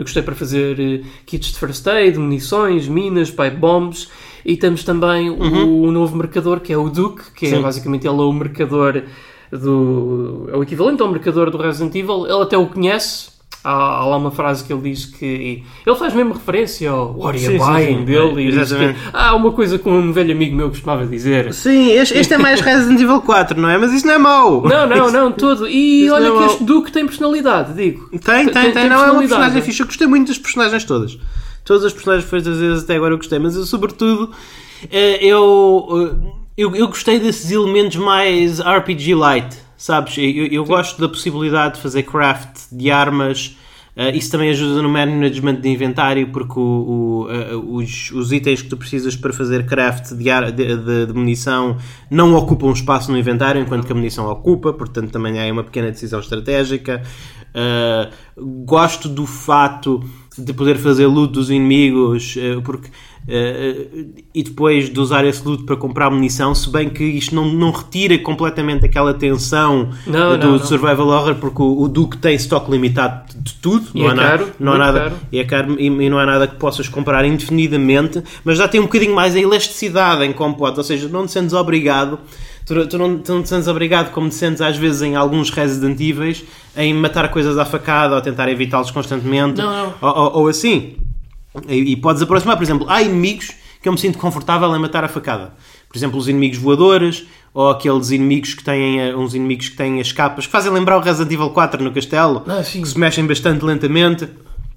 [0.00, 4.08] Eu gostei para fazer eh, kits de first aid, munições, minas, pipe bombs.
[4.42, 7.60] E temos também o, o novo marcador que é o Duke, que é Sim.
[7.60, 9.02] basicamente ele é o marcador
[9.52, 10.48] do.
[10.50, 12.24] é o equivalente ao marcador do Resident Evil.
[12.24, 13.28] Ele até o conhece.
[13.62, 15.62] Há, há lá uma frase que ele diz que.
[15.86, 18.42] Ele faz mesmo referência ao What are you buying dele.
[18.42, 18.98] E diz que, Exatamente.
[19.12, 21.52] há uma coisa que um velho amigo meu costumava dizer.
[21.52, 23.76] Sim, este, este é mais Resident Evil 4, não é?
[23.76, 24.62] Mas isso não é mau.
[24.62, 25.68] Não, não, não, todo.
[25.68, 28.08] E Isso olha é que este Duke tem personalidade, digo.
[28.10, 28.52] Tem, tem, tem.
[28.52, 29.80] Tem- tem não, é uma personagem fixe.
[29.80, 31.18] Eu gostei muito das personagens todas.
[31.62, 34.30] Todas as personagens que feitas vezes até agora eu gostei, mas eu, sobretudo,
[34.90, 35.86] eh, eu,
[36.24, 40.16] eh, eu, eu gostei desses elementos mais RPG light, sabes?
[40.18, 43.56] Eu, eu gosto da possibilidade de fazer craft de armas.
[43.96, 48.62] eh, isso também ajuda no management de inventário, porque o- o, eh, os, os itens
[48.62, 51.76] que tu precisas para fazer craft de, ar- de- de- de munição
[52.10, 55.64] não ocupam espaço no inventário, enquanto que a munição ocupa, portanto também há aí uma
[55.64, 57.02] pequena decisão estratégica.
[57.52, 60.00] Uh, gosto do fato
[60.38, 62.90] de poder fazer loot dos inimigos uh, porque, uh,
[64.34, 67.70] e depois de usar esse loot para comprar munição, se bem que isto não, não
[67.70, 70.66] retira completamente aquela tensão Não, uh, do não, não.
[70.66, 74.14] Survival Horror, porque o, o Duke tem estoque limitado de tudo, E não, é há
[74.14, 75.14] nada, caro, não há nada, caro.
[75.30, 78.80] e é caro e, e não há nada que possas comprar indefinidamente, mas já tem
[78.80, 82.18] um bocadinho mais a elasticidade em compote, ou seja, não te sentes obrigado,
[82.66, 85.50] tu, tu não, tu não te sentes obrigado como te sentes às vezes em alguns
[85.50, 86.34] Resident Evil
[86.76, 89.60] em matar coisas à facada ou tentar evitá-los constantemente.
[89.60, 90.94] Ou, ou- ou assim.
[91.68, 95.04] E, e podes aproximar, por exemplo, há inimigos que eu me sinto confortável em matar
[95.04, 95.54] à facada.
[95.88, 100.00] Por exemplo, os inimigos voadores, ou aqueles inimigos que têm eh, uns inimigos que têm
[100.00, 103.26] as capas, que fazem lembrar o Resident Evil 4 no castelo, Ah, que se mexem
[103.26, 104.28] bastante lentamente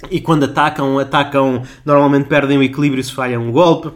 [0.09, 3.91] e quando atacam, atacam, normalmente perdem o equilíbrio se falham um golpe.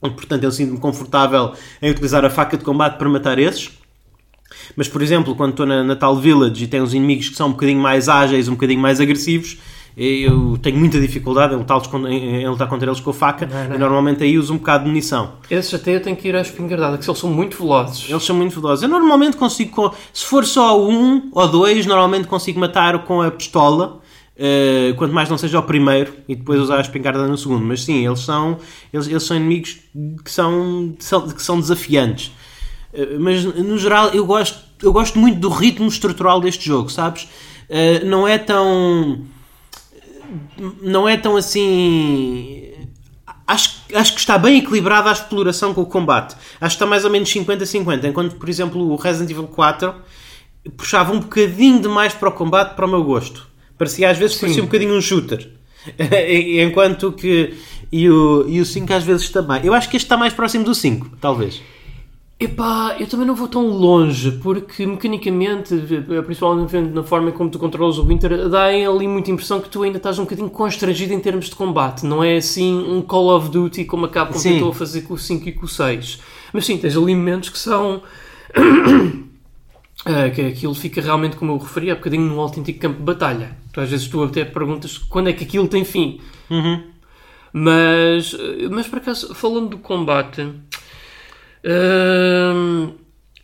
[0.00, 3.70] Portanto, eu sinto-me confortável em utilizar a faca de combate para matar esses.
[4.76, 7.48] Mas, por exemplo, quando estou na, na tal village e tem uns inimigos que são
[7.48, 9.58] um bocadinho mais ágeis, um bocadinho mais agressivos,
[10.00, 13.68] eu tenho muita dificuldade em lutar, em, em lutar contra eles com a faca Não,
[13.68, 13.74] não.
[13.74, 15.32] e normalmente aí uso um bocado de munição.
[15.50, 18.08] Esses até eu tenho que ir à espingardada, que eles são muito velozes.
[18.08, 18.82] Eles são muito velozes.
[18.84, 24.00] Eu normalmente consigo, se for só um ou dois, normalmente consigo matar com a pistola.
[24.40, 27.82] eh, quanto mais não seja o primeiro e depois usar a espingarda no segundo, mas
[27.82, 28.56] sim, eles são,
[28.92, 29.78] eles, eles são inimigos
[30.24, 32.30] que são, são- que são desafiantes.
[32.94, 37.26] Eh, mas no geral eu gosto, eu gosto muito do ritmo estrutural deste jogo, sabes?
[37.68, 39.22] Eh, não é tão.
[40.82, 42.72] Não é tão assim.
[43.46, 46.36] Acho, acho que está bem equilibrada a exploração com o combate.
[46.60, 48.04] Acho que está mais ou menos 50-50.
[48.04, 49.94] Enquanto, por exemplo, o Resident Evil 4
[50.76, 53.46] puxava um bocadinho demais para o combate, para o meu gosto.
[53.76, 55.50] Parecia, às vezes, parecia um bocadinho um shooter.
[56.62, 57.54] Enquanto que.
[57.90, 59.64] E o, e o 5 às vezes também.
[59.64, 61.62] Eu acho que este está mais próximo do 5, talvez.
[62.40, 65.74] Epá, eu também não vou tão longe, porque mecanicamente,
[66.24, 69.96] principalmente na forma como tu controlas o Winter, dá ali muita impressão que tu ainda
[69.96, 72.06] estás um bocadinho constrangido em termos de combate.
[72.06, 74.52] Não é assim um Call of Duty como a Capcom Sim.
[74.52, 76.20] tentou fazer com o 5 e com o 6.
[76.52, 78.02] Mas sim, tens ali momentos que são...
[80.04, 83.56] Ah, que aquilo fica realmente, como eu referi há bocadinho, num autêntico campo de batalha.
[83.72, 86.20] Tu, às vezes tu até perguntas quando é que aquilo tem fim.
[87.52, 88.32] Mas,
[88.70, 90.48] mas por acaso, falando do combate,
[91.68, 92.92] hum,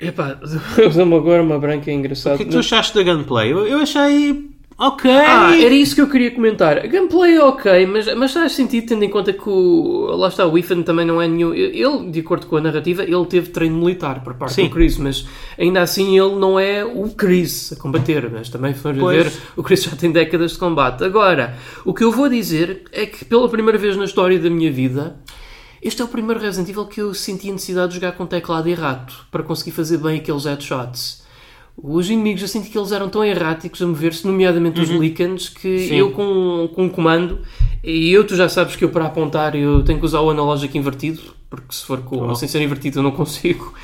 [0.01, 0.39] epá,
[0.95, 2.37] deu-me agora uma branca O engraçada.
[2.37, 3.53] que é que tu achaste da gunplay?
[3.53, 4.53] Eu, eu achei.
[4.77, 5.09] Ok!
[5.09, 6.79] Ah, era isso que eu queria comentar.
[6.79, 10.45] A gameplay é ok, mas, mas faz sentido tendo em conta que o, lá está,
[10.49, 11.55] o Ethan também não é nenhum.
[11.55, 14.65] Ele, de acordo com a narrativa, ele teve treino militar por parte Sim.
[14.65, 18.29] do Chris, mas ainda assim ele não é o Chris a combater.
[18.33, 19.17] Mas também, Pois.
[19.17, 21.05] ver, o Chris já tem décadas de combate.
[21.05, 24.73] Agora, o que eu vou dizer é que pela primeira vez na história da minha
[24.73, 25.15] vida.
[25.85, 28.68] Este é o primeiro Resident Evil que eu senti a necessidade de jogar com teclado
[28.70, 31.23] e rato para conseguir fazer bem aqueles headshots.
[31.77, 35.68] Os inimigos eu senti que eles eram tão erráticos a mover-se, nomeadamente os Lycans, que
[35.68, 35.79] Uhum.
[35.88, 35.94] Sim.
[35.97, 37.40] eu com, com um comando,
[37.83, 40.79] e eu tu já sabes que eu para apontar eu tenho que usar o analógico
[40.79, 41.20] invertido,
[41.51, 42.35] porque se for com, Oh.
[42.35, 43.75] sem ser invertido eu não consigo.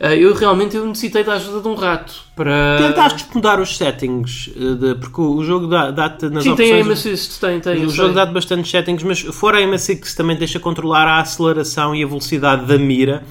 [0.00, 2.76] Ah, eu realmente eu necessitei da ajuda de um rato para.
[2.78, 6.80] Tentaste mudar os settings, eh, de- porque o jogo dá- dá-te nas Sim, tem aim
[6.82, 6.98] opções...
[6.98, 7.84] assist, tem, tem.
[7.84, 11.94] O jogo dá-te bastantes settings, mas fora a aim assist também deixa controlar a aceleração
[11.94, 13.24] e a velocidade da mira.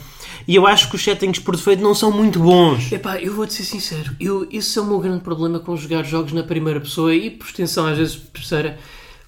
[0.46, 2.90] E eu acho que os settings por defeito não são muito bons.
[2.92, 6.32] Epá, eu vou-te ser sincero, eu, esse é o meu grande problema com jogar jogos
[6.32, 8.78] na primeira pessoa e, por extensão, às vezes, terceira,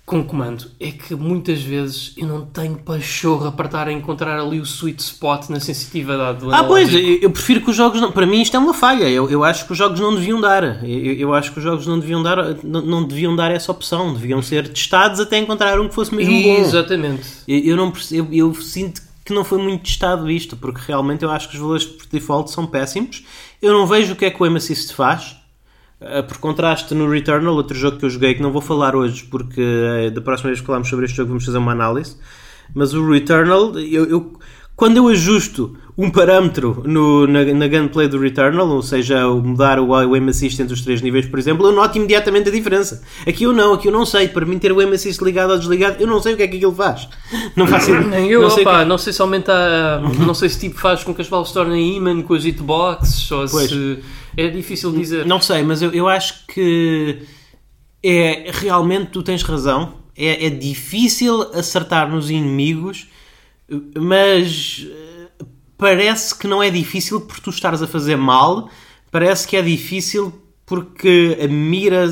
[0.09, 0.65] com comando.
[0.79, 4.99] É que muitas vezes eu não tenho pachorra para estar a encontrar ali o sweet
[5.03, 7.23] spot na sensitividade do Ah, pois, analógico.
[7.23, 8.11] eu eu prefiro que os jogos não.
[8.11, 9.07] Para mim, isto é uma falha.
[9.07, 10.83] Eu, eu acho que os jogos não deviam dar.
[10.83, 14.11] Eu, eu acho que os jogos não deviam dar, não, não deviam dar essa opção.
[14.11, 16.57] Deviam ser testados até encontrar um que fosse mesmo bom.
[16.57, 17.27] Exatamente.
[17.47, 21.29] Eu, eu não percebo, eu, sinto que não foi muito testado isto, porque realmente eu
[21.29, 23.23] acho que os valores por default são péssimos.
[23.61, 25.38] Eu não vejo o que é que o aim assist faz.
[26.01, 29.25] Uh, por contraste no Returnal, outro jogo que eu joguei que não vou falar hoje,
[29.25, 32.15] porque uh, da próxima vez que falarmos sobre este jogo vamos fazer uma análise.
[32.73, 34.39] Mas o Returnal, eu, eu-
[34.75, 39.88] quando eu ajusto um parâmetro no- na, na gameplay do Returnal, ou seja, mudar o,
[39.89, 43.03] o aim assist entre os três níveis, por exemplo, eu noto imediatamente a diferença.
[43.27, 44.29] Aqui eu não, aqui eu não sei.
[44.29, 46.47] Para mim, ter o aim assist ligado ou desligado, eu não sei o que é
[46.47, 47.09] que aquilo faz.
[47.53, 47.91] Não faço.
[47.93, 49.51] Nem eu, não sei o que- opá, não sei se aumenta.
[49.53, 52.45] a- Não sei se tipo faz com que as balas se tornem imã com as
[52.45, 53.69] hitboxes ou Pois.
[53.69, 53.99] se.
[54.38, 55.25] É difícil dizer.
[55.25, 57.19] Não sei, mas eu, eu acho que
[58.01, 59.95] é realmente tu tens razão.
[60.15, 63.07] É, é difícil acertar nos inimigos,
[63.97, 64.85] mas
[65.79, 68.69] parece que não é difícil por tu estares a fazer mal.
[69.11, 70.31] Parece que é difícil
[70.65, 72.05] porque a mira,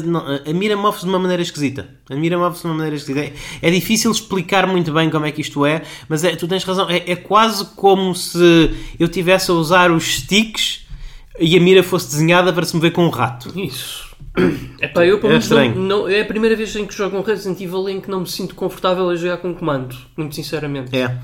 [0.50, 1.88] a mira move-se de uma maneira esquisita.
[2.10, 3.24] A mira move-se de uma maneira esquisita.
[3.62, 6.64] É, é difícil explicar muito bem como é que isto é, mas é- tu tens
[6.64, 6.90] razão.
[6.90, 10.88] É, é quase como se eu tivesse a usar os sticks
[11.40, 13.52] e a mira fosse desenhada para se mover com um rato.
[13.60, 14.08] Isso.
[14.82, 15.76] Epá, eu pelo É estranho.
[15.76, 18.22] não, não- é a primeira vez em que jogo um Resident Evil em que não
[18.22, 20.96] me sinto confortável a jogar com comando, muito sinceramente.
[20.98, 21.16] É.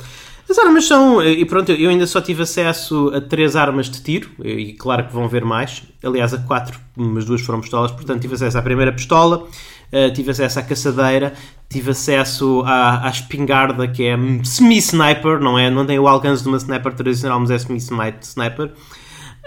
[0.53, 1.19] As armas são.
[1.23, 5.11] E pronto, eu ainda só tive acesso a três armas de tiro, e claro que
[5.11, 5.81] vão ver mais.
[6.03, 9.47] Aliás, a quatro, mas duas foram pistolas, portanto tive acesso à primeira pistola,
[9.91, 11.33] eh, tive acesso à caçadeira,
[11.67, 15.71] tive acesso à, à espingarda, que é semi-sniper, não é?
[15.71, 18.73] Não tem o alcance de uma sniper tradicional, mas é semi-sniper.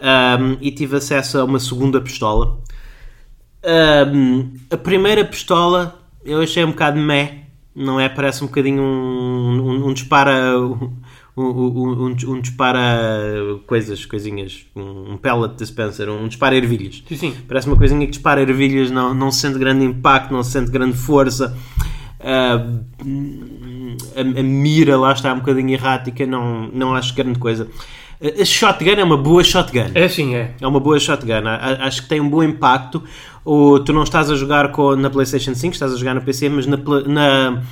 [0.03, 2.59] Ahm, e tive acesso a uma segunda pistola.
[3.63, 7.46] Ahm, a primeira pistola eu achei um bocado meh,
[7.77, 8.09] não é?
[8.09, 10.59] Parece um bocadinho um, um, um dispara.
[10.59, 10.93] Um,
[11.39, 12.81] um, um- dispara
[13.67, 17.05] coisas, coisinhas, um, pellet dispenser, um dispara ervilhas.
[17.07, 17.35] Sim, sim.
[17.47, 20.71] Parece uma coisinha que dispara ervilhas, não, não se sente grande impacto, não se sente
[20.71, 21.55] grande força.
[22.19, 22.67] Ah,
[24.17, 27.69] a, a mira lá está um bocadinho errática, não, não acho grande coisa.
[28.19, 29.91] A shotgun é uma boa shotgun.
[29.95, 30.55] É sim, é.
[30.59, 31.47] É uma boa shotgun.
[31.81, 33.03] Acho que tem um bom impacto.
[33.47, 36.49] O, tu não estás a jogar com, na PlayStation 5, estás a jogar na PC,
[36.49, 37.63] mas na, na,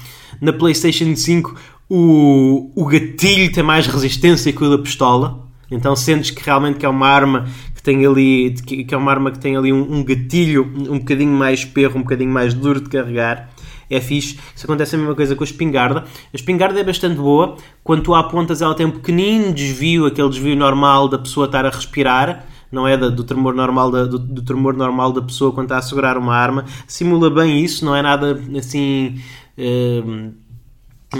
[0.40, 1.52] na PlayStation 5
[1.90, 5.42] o, o gatilho tem mais resistência que o da pistola.
[5.68, 9.32] Então sentes que realmente que é uma arma que tem ali, que, é uma arma
[9.32, 12.88] que tem ali um, um gatilho um bocadinho mais perro, um bocadinho mais duro de
[12.88, 13.50] carregar.
[13.90, 14.38] É fixe.
[14.54, 16.04] Isso acontece a mesma coisa com a espingarda.
[16.32, 17.56] A espingarda é bastante boa.
[17.82, 21.70] Quando tu apontas, ela tem um pequenino desvio, aquele desvio normal da pessoa estar a
[21.70, 22.96] respirar não é?
[22.96, 26.18] Da- do tremor normal da, do, do tremor normal da pessoa quando está a segurar
[26.18, 26.64] uma arma.
[26.86, 29.18] Simula bem isso não é nada assim
[29.56, 30.32] hum,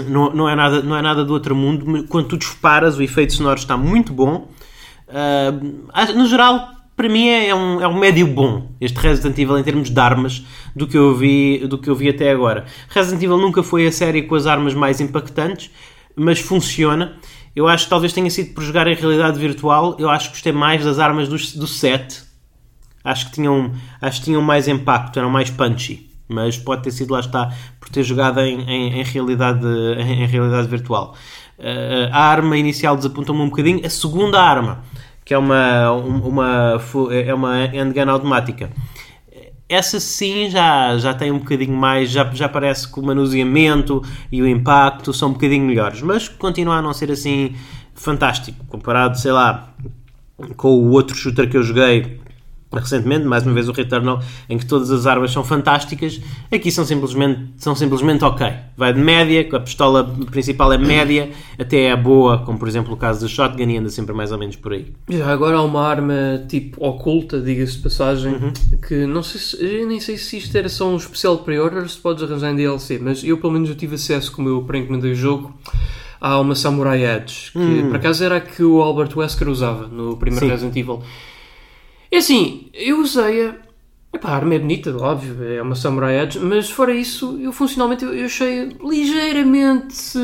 [0.09, 3.33] não, não é nada não é nada do outro mundo quando tu disparas o efeito
[3.33, 4.49] sonoro está muito bom.
[5.93, 9.57] Acho- no geral para mim é é um, é um médio bom este Resident Evil
[9.57, 10.43] em termos de armas
[10.75, 12.65] do que eu vi do que eu vi até agora.
[12.89, 15.71] Resident Evil nunca foi a série com as armas mais impactantes
[16.15, 17.13] mas funciona
[17.55, 19.95] eu acho que talvez tenha sido por jogar em realidade virtual.
[19.97, 22.23] Eu acho que gostei mais das armas do, do set.
[23.03, 26.09] Acho que, tinham, acho que tinham mais impacto, eram mais punchy.
[26.27, 30.27] Mas pode ter sido, lá está, por ter jogado em, em, em realidade, em, em
[30.27, 31.15] realidade virtual.
[31.57, 33.85] Eh, a arma inicial desapontou-me um bocadinho.
[33.85, 34.83] A segunda arma,
[35.23, 38.71] que é uma, uma, é uma handgun automática,
[39.67, 44.41] essa sim já, já tem um bocadinho mais, já, já parece que o manuseamento e
[44.41, 47.55] o impacto são um bocadinho melhores, mas continua a não ser assim
[47.93, 49.73] fantástico, comparado, sei lá,
[50.55, 52.19] com o outro shooter que eu joguei,
[52.79, 56.19] recentemente, mais uma vez o Returnal, em que todas as armas são fantásticas,
[56.51, 58.47] aqui são simplesmente, são simplesmente ok.
[58.77, 62.97] Vai de média, a pistola principal é média, até é boa, como por exemplo o
[62.97, 64.93] caso do Shotgun e anda sempre mais ou menos por aí.
[65.09, 68.35] Já agora há uma arma tipo oculta, diga-se de passagem,
[68.87, 71.97] que não sei se, eu nem sei se isto era só um especial pre-order, se
[71.97, 75.15] podes arranjar em DLC, mas eu pelo menos eu tive acesso como eu pré-encomendei o
[75.15, 75.53] jogo
[76.25, 80.17] há uma Samurai Edge, que por acaso era a que o Albert Wesker usava no
[80.17, 80.51] primeiro Sim.
[80.51, 81.03] Resident Evil.
[82.11, 83.55] É assim, eu usei-a.
[84.13, 88.05] Epá, a arma é bonita, óbvio, é uma Samurai Edge, mas fora isso, eu funcionalmente
[88.05, 90.17] eu, eu achei ligeiramente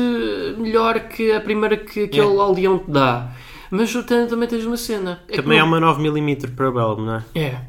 [0.58, 3.30] melhor que a primeira que aquele aldeão te dá.
[3.70, 5.22] Mas tem- também tens uma cena.
[5.28, 7.24] É Também é não- uma 9mm Parabellum, não é?
[7.34, 7.60] É.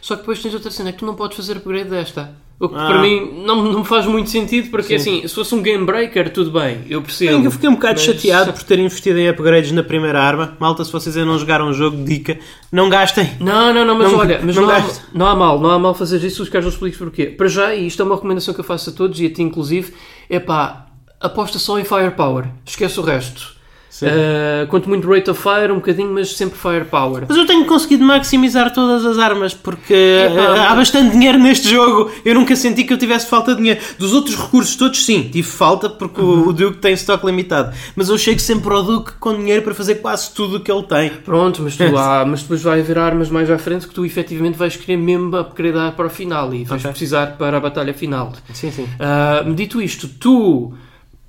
[0.00, 2.34] Só que depois tens outra cena, é que tu não podes fazer upgrade desta.
[2.60, 2.86] O que Ah.
[2.88, 6.30] para mim não, não me faz muito sentido, porque assim, se fosse um game breaker,
[6.30, 7.42] tudo bem, eu percebo.
[7.42, 10.56] Eu fiquei um bocado Mas- chateado por ter investido em upgrades na primeira arma.
[10.60, 12.38] Malta, se vocês ainda não jogaram um jogo, dica,
[12.70, 13.30] não gastem.
[13.40, 14.84] Não, não, não, mas Não- olha, mas não não, há,
[15.14, 17.26] não há mal, não há mal fazer isso, os caras eu explico porquê.
[17.26, 19.40] Para já, e isto é uma recomendação que eu faço a todos, e a ti
[19.42, 19.94] inclusive,
[20.28, 20.84] é pá,
[21.18, 23.58] aposta só em firepower, esquece o resto.
[23.90, 24.06] Sim.
[24.06, 27.24] Ah, quanto muito rate of fire, um bocadinho, mas sempre firepower.
[27.28, 31.68] Mas eu tenho conseguido maximizar todas as armas porque Epá, eh, há bastante dinheiro neste
[31.68, 32.08] jogo.
[32.24, 33.80] Eu nunca senti que eu tivesse falta de dinheiro.
[33.98, 37.74] Dos outros recursos todos, sim, tive falta porque o- o Duke tem stock limitado.
[37.96, 40.84] Mas eu chego sempre ao Duke com dinheiro para fazer quase tudo o que ele
[40.84, 41.10] tem.
[41.10, 44.56] Pronto, mas, tu há, mas depois vai haver armas mais à frente que tu efetivamente
[44.56, 46.90] vais querer mesmo upgradear para o final e vais Ok.
[46.92, 48.32] precisar para a batalha final.
[48.54, 48.86] Sim, sim.
[49.00, 50.72] Ah, dito isto, tu,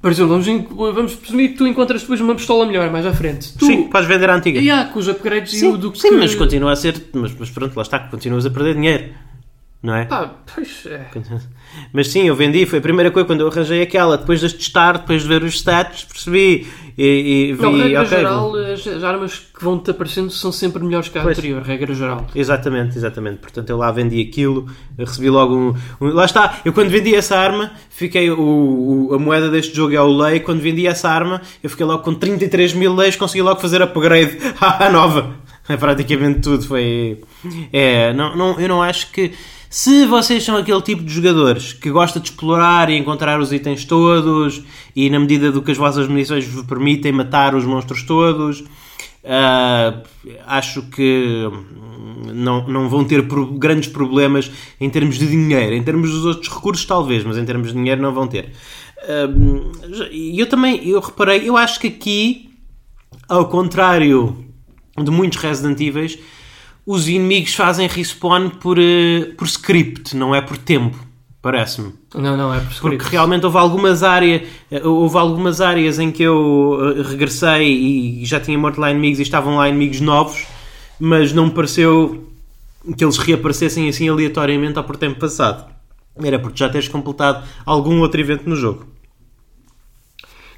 [0.01, 3.53] por exemplo, vamos, vamos presumir que tu encontras depois uma pistola melhor mais à frente.
[3.57, 4.59] Tu, Sim, podes vender a antiga.
[4.59, 5.99] e há com os upgrades e Sim, o do que.
[5.99, 7.01] sim, mas continua a ser.
[7.13, 9.05] Mas, mas pronto, lá está, continuas a perder dinheiro.
[9.83, 10.05] Não é?
[10.05, 11.07] Pá, pois é.
[11.91, 14.99] Mas sim, eu vendi, foi a primeira coisa quando eu arranjei aquela, depois de testar,
[14.99, 19.03] depois de ver os stats, percebi e, e vi, Não, regra ok, geral, as, as
[19.03, 21.35] armas que vão-te aparecendo são sempre melhores que a Pois.
[21.35, 22.27] anterior, regra geral.
[22.35, 23.37] Exatamente, exatamente.
[23.37, 24.67] Portanto, eu lá vendi aquilo,
[24.99, 28.29] recebi logo um, um- Lá está, eu quando vendi essa arma, fiquei.
[28.29, 30.41] O, o- a moeda deste jogo é o lei.
[30.41, 34.37] Quando vendi essa arma, eu fiquei logo com 33 mil leis, consegui logo fazer upgrade
[34.61, 35.33] à nova.
[35.67, 36.63] É praticamente tudo.
[36.67, 37.19] Foi.
[37.73, 39.31] É, não, não, eu não acho que.
[39.73, 43.85] Se vocês são aquele tipo de jogadores que gosta de explorar e encontrar os itens
[43.85, 44.61] todos
[44.93, 48.65] e, na medida do que as vossas munições vos permitem, matar os monstros todos,
[49.23, 50.01] ah,
[50.45, 55.73] acho que hum, não, não vão ter pro- grandes problemas em termos de dinheiro.
[55.73, 58.51] Em termos dos outros recursos, talvez, mas em termos de dinheiro, não vão ter.
[59.07, 59.71] Hum,
[60.11, 62.49] E eu também eu reparei, eu acho que aqui,
[63.29, 64.35] ao contrário
[65.01, 66.09] de muitos Resident Evil,
[66.85, 70.97] os inimigos fazem respawn por, eh, por script, não é por tempo,
[71.41, 71.93] parece-me.
[72.13, 73.09] Não, não, é por Porque script.
[73.11, 74.41] realmente houve algumas áreas,
[74.83, 79.23] houve algumas áreas em que eu eh, regressei e já tinha morto lá inimigos e
[79.23, 80.45] estavam lá inimigos novos,
[80.99, 82.27] mas não me pareceu
[82.97, 85.69] que eles reaparecessem assim aleatoriamente ao por tempo passado.
[86.21, 88.85] Era porque já teres completado algum outro evento no jogo.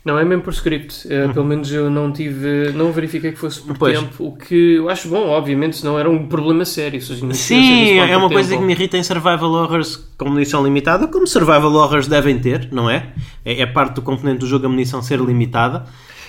[0.05, 1.07] Não, é mesmo por script.
[1.09, 3.75] Eh, Pelo menos eu não tive, não verifiquei que fosse por Uhum.
[3.77, 3.99] Pois.
[3.99, 7.01] tempo, o que eu acho bom, obviamente, senão era um problema sério.
[7.01, 8.61] Sim, é uma coisa tempo.
[8.61, 12.89] que me irrita em Survival Horrors com munição limitada, como Survival Horrors devem ter, não
[12.89, 13.07] é?
[13.45, 15.85] É, é parte do componente do jogo a munição ser limitada.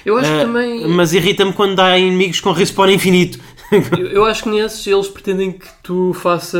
[0.07, 0.87] Eu acho que Eh, também.
[0.89, 3.39] Mas irrita-me quando há inimigos com respawn infinito.
[3.99, 6.59] Eu, acho que nesses eles pretendem que tu faça,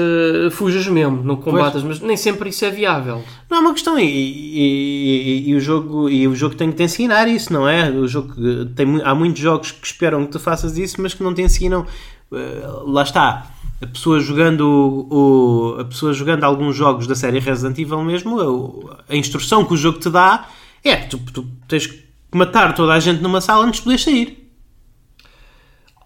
[0.53, 3.23] fujas mesmo, não combatas, mas nem sempre isso é viável.
[3.51, 6.77] Não é uma questão, e, e- e- e o jogo, e o jogo tem que
[6.77, 7.91] te ensinar isso, não é?
[7.91, 8.33] O jogo,
[8.75, 11.87] tem, há muitos jogos que esperam que tu faças isso, mas que não te ensinam.
[12.33, 13.47] eh, lá está.
[13.83, 18.41] A pessoa jogando o, o- a pessoa jogando alguns jogos da série Resident Evil mesmo,
[18.41, 20.47] a, a instrução que o jogo te dá
[20.83, 22.03] é que tu, tu tens que
[22.33, 24.44] matar toda a gente numa sala antes de poderes sair.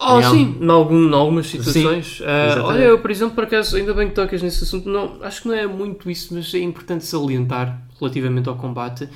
[0.01, 2.22] Oh, sim, em, algum, em algumas situações.
[2.24, 5.42] Ah, olha, eu, por exemplo, por acaso, ainda bem que tocas nesse assunto, não, acho
[5.42, 9.09] que não é muito isso, mas é importante salientar relativamente ao combate.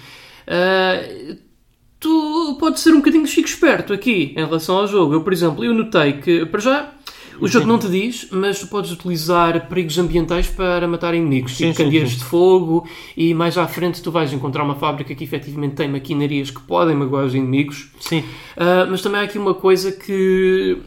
[0.47, 1.01] Ah,
[2.01, 5.15] tu pode ser um bocadinho chico esperto aqui em relação ao jogo.
[5.15, 6.91] Eu, por exemplo, eu notei que, para já,
[7.43, 11.65] o jogo não te diz, mas tu podes utilizar perigos ambientais para matar inimigos, Sim,
[11.67, 12.19] tipo sim, candeeiros sim.
[12.19, 16.51] de fogo, e mais à frente tu vais encontrar uma fábrica que efetivamente tem maquinarias
[16.51, 17.91] que podem magoar os inimigos.
[18.01, 18.21] Sim.
[18.21, 20.79] Uh, mas também há aqui uma coisa que.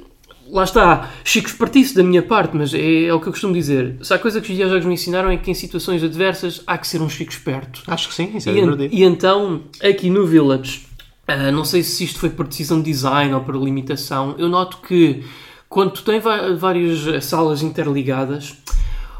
[0.47, 3.95] Lá está, Chico espertice da minha parte, mas é, é o que eu costumo dizer.
[4.03, 6.88] Se há coisa que os videojogos me ensinaram é que em situações adversas há que
[6.88, 7.82] ser um Chico esperto.
[7.88, 8.89] Acho que sim, isso é E, verdade.
[8.91, 10.84] e então, aqui no Village,
[11.28, 14.78] ah, não sei se isto foi por decisão de design ou por limitação, eu noto
[14.88, 15.24] que
[15.70, 16.24] quando tu tens
[16.57, 18.57] várias salas interligadas,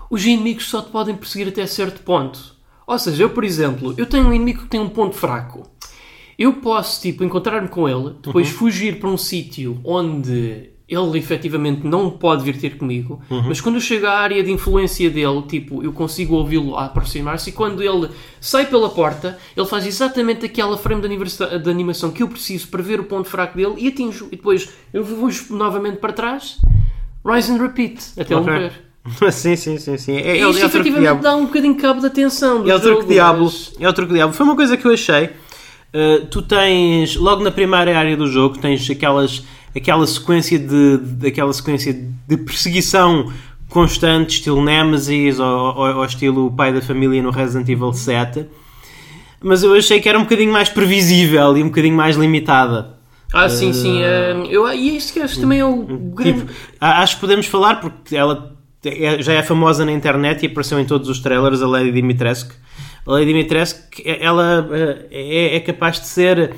[0.10, 2.56] os inimigos só te podem perseguir até certo ponto.
[2.88, 5.70] Ou seja, eu, por exemplo, eu tenho um inimigo que tem um ponto fraco.
[6.38, 12.12] Eu posso, tipo, encontrar-me com ele, depois fugir para um sítio onde ele efetivamente não
[12.12, 15.92] pode vir ter comigo, mas quando eu chego à área de influência dele, tipo, eu
[15.92, 18.10] consigo ouvi-lo aproximar-se e quando ele
[18.40, 22.84] sai pela porta, ele faz exatamente aquela frame de, de animação que eu preciso para
[22.84, 24.28] ver o ponto fraco dele e atinjo.
[24.32, 26.58] E depois eu vou novamente para trás,
[27.26, 28.54] rise and repeat, até Ok.
[28.54, 28.86] ele morrer.
[29.32, 30.18] sim, sim, sim, sim.
[30.18, 32.76] É, E é, isto é efetivamente dá um bocadinho de cabo de atenção do É
[32.76, 33.44] o truque diabo.
[33.46, 34.34] mas- É o truque diabo.
[34.34, 35.26] Foi uma coisa que eu achei.
[35.94, 39.44] Uh, tu tens, logo na primeira área do jogo, tens aquelas,
[39.76, 41.94] aquela sequência de, de- aquela sequência
[42.28, 43.32] de perseguição
[43.70, 48.46] constante, estilo Nemesis ou, ou, ou estilo pai da família no Resident Evil 7.
[49.44, 52.96] Mas eu achei que era um bocadinho mais previsível e um bocadinho mais limitada.
[53.34, 54.02] Ah, sim, sim.
[54.02, 56.40] eh, eu, e é isso que acho também é o grande.
[56.42, 58.56] Tipo, a- acho que podemos falar porque ela
[58.86, 62.54] é- já é famosa na internet e apareceu em todos os trailers a Lady Dimitrescu.
[63.06, 66.54] A Lady Dimitrescu, ela eh, é, é capaz de ser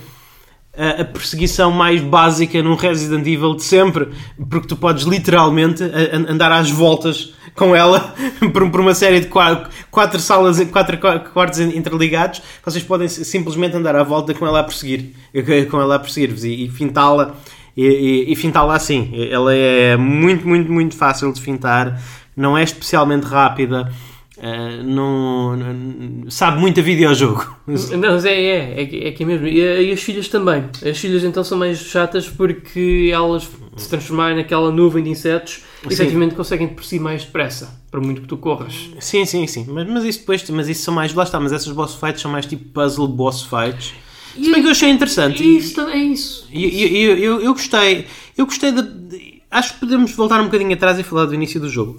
[0.77, 4.09] a, perseguição mais básica num Resident Evil de sempre,
[4.49, 5.83] porque tu podes literalmente
[6.27, 8.13] andar às voltas com ela
[8.53, 12.41] por, por uma série de quatro, quatro salas, quatro qua- quartos interligados.
[12.63, 15.13] Vocês podem simplesmente andar à volta com ela a perseguir,
[15.69, 17.35] com ela a perseguir-vos e, e fintá-la
[17.75, 19.11] e, e, e fintá-la assim.
[19.31, 21.99] Ela é muito, muito, muito fácil de fintar,
[22.35, 23.91] não é especialmente rápida,
[24.39, 27.45] eh, não, não- sabe muito a videojogo.
[27.67, 29.47] Não, é, é, é, que- é que é mesmo.
[29.47, 30.65] E, e as filhas também.
[30.87, 35.93] As filhas então são mais chatas porque elas se transformarem naquela nuvem de insetos Sim.
[35.93, 38.73] efetivamente conseguem por si mais depressa, por muito que tu corras.
[38.99, 39.65] Sim, sim, sim.
[39.69, 42.31] Mas, mas isso depois, mas isso são mais, lá está, mas essas boss fights são
[42.31, 43.93] mais tipo puzzle boss fights.
[44.35, 45.41] Se bem que eu achei interessante.
[45.41, 46.47] E isso é isso.
[46.51, 48.05] E, e- eu, eu, eu gostei,
[48.37, 51.57] eu gostei de, de- Acho que podemos voltar um bocadinho atrás e falar do início
[51.59, 51.97] do jogo.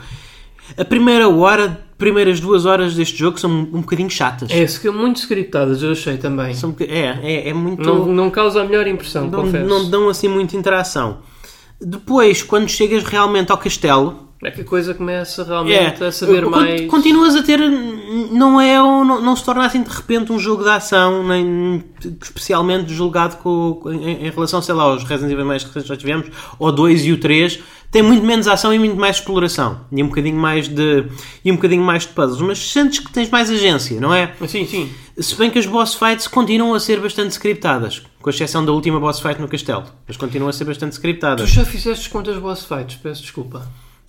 [0.76, 4.50] A primeira hora, primeiras duas horas deste jogo são um bocadinho chatas.
[4.50, 6.54] É, muito scriptadas, eu achei também.
[6.54, 7.82] São é, é, é muito.
[7.82, 9.68] Não, não causa a melhor impressão, não, confesso.
[9.68, 11.18] não dão assim muita interação.
[11.80, 16.46] Depois, quando chegas realmente ao castelo, É que a coisa começa é, realmente a saber
[16.46, 16.86] mais.
[16.86, 17.58] continuas a ter.
[18.30, 21.84] Não é um- não, não se torna assim de repente um jogo de ação, nem
[22.22, 25.96] especialmente julgado com, em, em relação, sei lá, aos Resident Evil mais recentes que já
[25.96, 26.28] tivemos,
[26.58, 27.58] ou 2 e o 3.
[27.90, 29.80] Tem muito menos ação e muito mais exploração.
[29.90, 31.06] E um bocadinho mais de.
[31.44, 32.40] E um bocadinho mais de puzzles.
[32.42, 34.34] Mas sentes que tens mais agência, não é?
[34.46, 34.90] Sim, sim.
[35.18, 39.00] Se bem que as boss fights continuam a ser bastante scriptadas, com exceção da última
[39.00, 39.84] boss fight no castelo.
[40.06, 41.48] Mas continuam a ser bastante Tu scriptadas.
[41.48, 42.96] já fizeste quantas boss fights?
[43.02, 43.66] Peço desculpa.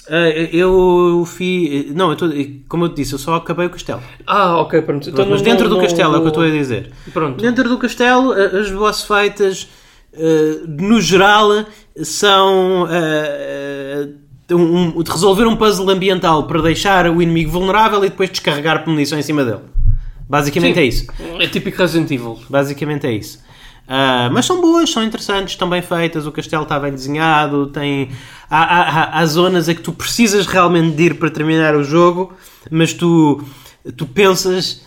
[0.07, 1.93] Ah, eu fiz.
[1.93, 2.29] Não, eu tô-
[2.67, 4.01] como eu te disse, eu só acabei o castelo.
[4.25, 5.09] Ah, ok, pronto.
[5.09, 6.91] Então Mas não- dentro do não- castelo é o que eu estou a não- dizer.
[7.13, 7.41] Pronto.
[7.41, 9.67] Dentro do castelo, a- as boss fights,
[10.15, 10.19] ah,
[10.67, 11.65] no geral,
[12.01, 12.85] são.
[12.85, 12.89] ah,
[14.51, 18.29] ah, um- um- de resolver um puzzle ambiental para deixar o inimigo vulnerável e depois
[18.31, 19.59] descarregar munição em cima dele.
[20.27, 20.79] Basicamente Sim.
[20.81, 21.07] é isso.
[21.39, 22.39] É típico Resident Evil.
[22.49, 23.39] Basicamente é isso.
[23.91, 28.11] Ah, mas são boas, são interessantes, estão bem feitas, o castelo está bem desenhado, tem...
[28.47, 32.33] Há, há- há- zonas em que tu precisas realmente de ir para terminar o jogo,
[32.69, 33.43] mas tu,
[33.97, 34.83] tu pensas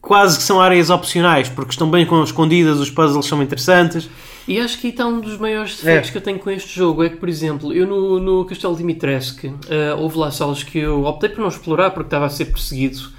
[0.00, 4.08] quase que são áreas opcionais, porque estão bem escondidas, os puzzles são interessantes.
[4.46, 6.12] E acho que está um dos maiores defeitos É.
[6.12, 7.02] que eu tenho com este jogo.
[7.02, 11.04] É que, por exemplo, eu no, no Castelo Dimitrescu eh, houve lá salas que eu
[11.04, 13.13] optei por não explorar porque estava a ser perseguido.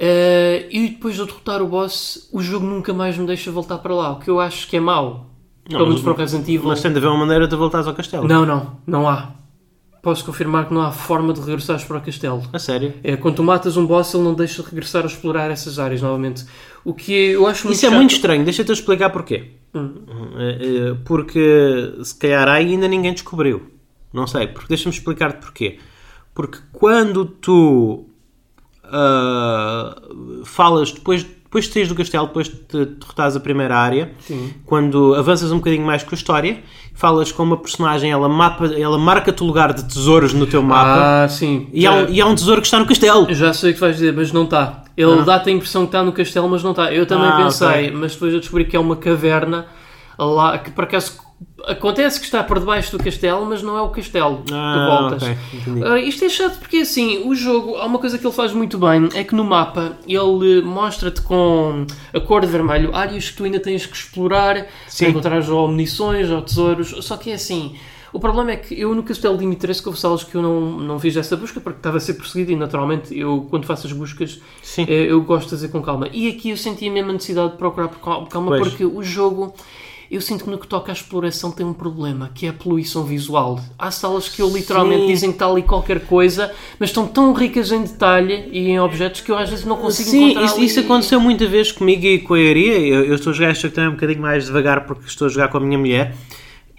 [0.00, 3.78] Eh, e depois de eu derrotar o boss, o jogo nunca mais me deixa voltar
[3.78, 4.12] para lá.
[4.12, 5.26] O que eu acho que é mau.
[5.68, 6.68] Pelo menos para o Resident Evil.
[6.68, 8.26] Mas tem de haver uma maneira de voltares ao castelo.
[8.26, 9.32] Não, não, não há.
[10.00, 12.42] Posso confirmar que não há forma de regressares para o castelo.
[12.52, 12.94] A sério.
[13.02, 16.00] É, quando tu matas um boss, ele não deixa de regressar a explorar essas áreas
[16.00, 16.46] novamente.
[16.84, 17.98] O que eu acho muito Isso é chato.
[17.98, 19.50] muito estranho, deixa-te explicar porquê.
[19.74, 19.94] Hum.
[20.38, 23.70] Eh, eh, Porque se calhar aí ainda ninguém descobriu.
[24.12, 25.78] Não sei, porque deixa-me explicar-te porquê.
[26.32, 28.07] Porque quando tu
[28.90, 29.94] ah,
[30.44, 34.52] falas depois, depois de saís do castelo, depois de derrotares a primeira área, Sim.
[34.66, 36.62] quando avanças um bocadinho mais com a história,
[36.94, 41.24] falas com uma personagem, ela, mapa, ela marca-te o lugar de tesouros no teu mapa
[41.24, 41.68] Ah, sim.
[41.72, 43.32] e, há um, e há um tesouro que está no castelo.
[43.32, 44.84] Já sei o que vais dizer, mas não está.
[44.96, 46.92] Ele dá-te a impressão que está no castelo, mas não está.
[46.92, 47.90] Eu também Ah, pensei, ok.
[47.92, 49.66] mas depois eu descobri que é uma caverna
[50.18, 51.20] lá, que por acaso
[51.66, 55.22] acontece que está por debaixo do castelo, mas não é o castelo que Ah, voltas.
[55.22, 55.84] ok, entendi.
[55.84, 58.78] Ah, isto é chato porque assim, o jogo, há uma coisa que ele faz muito
[58.78, 63.44] bem, é que no mapa ele mostra-te com a cor de vermelho áreas que tu
[63.44, 65.04] ainda tens que explorar Sim.
[65.04, 67.76] para encontrar ou munições ou tesouros, só que é assim.
[68.10, 70.98] O problema é que eu no Castelo de Dimitrescu houve salas que eu não, não
[70.98, 74.40] fiz essa busca porque estava a ser perseguido e naturalmente eu quando faço as buscas
[74.62, 74.86] Sim.
[74.88, 76.08] eh, eu gosto de fazer com calma.
[76.10, 78.62] E aqui eu senti a mesma necessidade de procurar por cal- calma Pois.
[78.68, 79.52] porque o jogo
[80.10, 83.04] eu sinto que no que toca à exploração tem um problema, que é a poluição
[83.04, 83.60] visual.
[83.78, 85.06] Há salas que eu literalmente Sim.
[85.06, 89.20] dizem que está ali qualquer coisa, mas estão tão ricas em detalhe e em objetos
[89.20, 90.66] que eu às vezes não consigo Sim, encontrar isso, ali.
[90.66, 92.78] isso aconteceu muita vez comigo e com a Iria.
[92.78, 95.48] Eu, eu estou a jogar esta também um bocadinho mais devagar porque estou a jogar
[95.48, 96.14] com a minha mulher.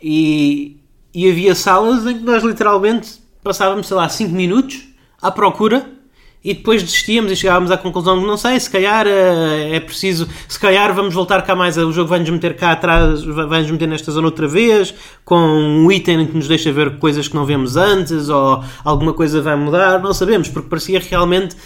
[0.02, 0.78] E,
[1.14, 4.88] e havia salas em que nós literalmente passávamos, sei lá, 5 minutos
[5.22, 5.99] à procura
[6.44, 10.28] e depois desistíamos e chegávamos à conclusão que não sei, se calhar eh, é preciso,
[10.48, 14.10] se calhar vamos voltar cá mais, o jogo vai-nos meter cá atrás, vai-nos meter nesta
[14.12, 14.94] zona outra vez,
[15.26, 19.42] com um item que nos deixa ver coisas que não vemos antes, ou alguma coisa
[19.42, 21.58] vai mudar, não sabemos, porque parecia realmente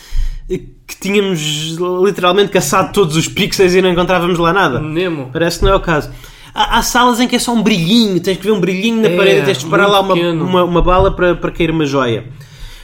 [0.47, 4.79] que tínhamos literalmente caçado todos os pixels e não encontrávamos lá nada.
[4.79, 5.29] Nemo.
[5.31, 6.09] Parece que não é o caso.
[6.53, 9.07] Há, há salas em que é só um brilhinho, tens que ver um brilhinho na
[9.07, 12.25] É, parede, tens de disparar lá uma, uma, uma bala para, para cair uma joia.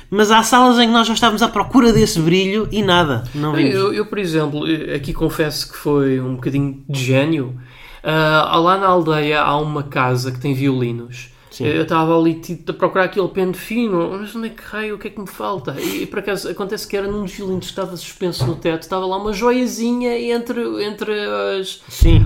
[0.10, 3.24] Mas há salas em que nós já estávamos à procura desse brilho e nada.
[3.34, 3.76] Não vimos.
[3.76, 7.56] Eu, eu, por exemplo, eh, aqui confesso que foi um bocadinho de gênio.
[8.04, 11.30] Ah, lá na aldeia há uma casa que tem violinos.
[11.52, 11.66] Sim.
[11.66, 15.00] Eu estava ali tipo, a procurar aquele pente fino, mas onde é que raio, o
[15.00, 15.76] que é que me falta?
[15.80, 18.84] E, e, por acaso acontece que era num dos violinos que estava suspenso no teto,
[18.84, 21.12] estava lá uma joiazinha entre, entre
[21.60, 21.82] as,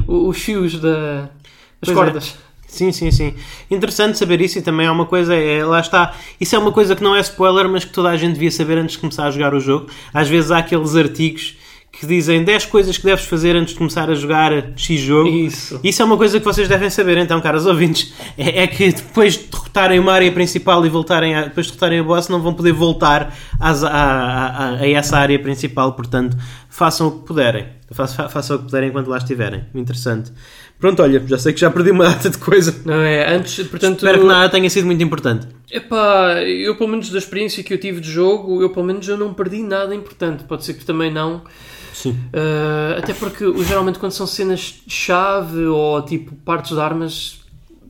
[0.07, 1.29] os fios da,
[1.81, 1.97] as Pois
[2.29, 2.52] é.
[2.73, 3.33] Sim, sim, sim.
[3.69, 6.13] Interessante saber isso e também há uma coisa, é, lá está.
[6.41, 8.77] Isso é uma coisa que não é spoiler, mas que toda a gente devia saber
[8.79, 9.87] antes de começar a jogar o jogo.
[10.11, 11.55] Às vezes há aqueles artigos
[11.91, 15.29] que dizem 10 coisas que deves fazer antes de começar a jogar X jogo.
[15.29, 15.79] Isso.
[15.83, 18.11] Isso é uma coisa que vocês devem saber, então, caros ouvintes.
[18.35, 21.99] É, é que depois de derrotarem uma área principal e voltarem a, depois de derrotarem
[21.99, 25.93] a boss, não vão poder voltar às- a, a- a- a essa área principal.
[25.93, 26.35] Portanto,
[26.67, 27.67] façam o que puderem.
[27.91, 29.63] Façam, façam o que puderem enquanto lá estiverem.
[29.75, 30.31] Interessante.
[30.83, 32.75] Pronto, olha, já sei que já perdi uma data de coisa.
[32.83, 33.33] Não é?
[33.33, 35.47] Antes, portanto, Espero que nada tenha sido muito importante.
[35.71, 39.17] Epá, eu pelo menos da experiência que eu tive de jogo, eu pelo menos eu
[39.17, 40.43] não perdi nada importante.
[40.43, 41.41] Pode ser que também não.
[41.93, 42.09] Sim.
[42.33, 47.39] Uh, até porque geralmente quando são cenas chave ou tipo partes de armas,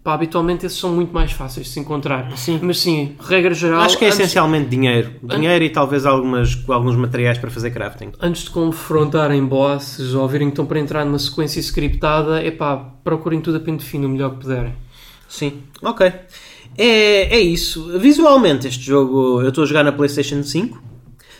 [0.03, 2.35] pá, habitualmente esses são muito mais fáceis de se encontrar.
[2.37, 2.59] Sim.
[2.61, 5.13] Mas sim, regra geral, Acho que é antes, essencialmente dinheiro.
[5.23, 8.11] Dinheiro e talvez algumas, alguns materiais para fazer crafting.
[8.19, 13.39] antes de confrontarem bosses ou virem que estão para entrar numa sequência scriptada, epá, procurem
[13.39, 14.73] tudo a pente fino o melhor que puderem.
[15.29, 16.11] Sim, ok.
[16.77, 17.97] É, é isso.
[17.97, 20.83] Visualmente, este jogo eu estou a jogar na PlayStation 5.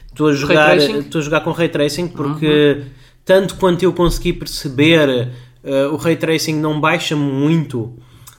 [0.08, 2.84] Estou a jogar, estou a jogar com Ray Tracing porque,
[3.26, 5.30] tanto quanto eu consegui perceber,
[5.64, 7.98] eh, o Ray Tracing não baixa muito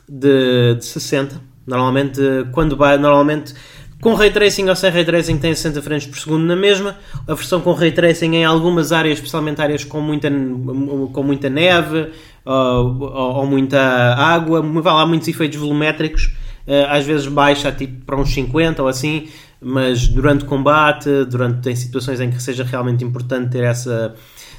[0.08, 1.40] de, de 60.
[1.66, 2.20] Normalmente,
[2.52, 3.54] quando vai, normalmente
[4.00, 6.96] com Ray Tracing ou sem Ray Tracing tem 60 frames por segundo na mesma.
[7.26, 12.10] A versão com Ray Tracing em algumas áreas, especialmente áreas com muita, com muita neve
[12.44, 13.80] ou, ou- muita
[14.14, 16.34] água, vai lá muitos efeitos volumétricos.
[16.66, 19.28] eh, às vezes baixa tipo para uns 50 ou assim,
[19.60, 24.14] mas durante combate, durante em situações em que seja realmente importante ter essa,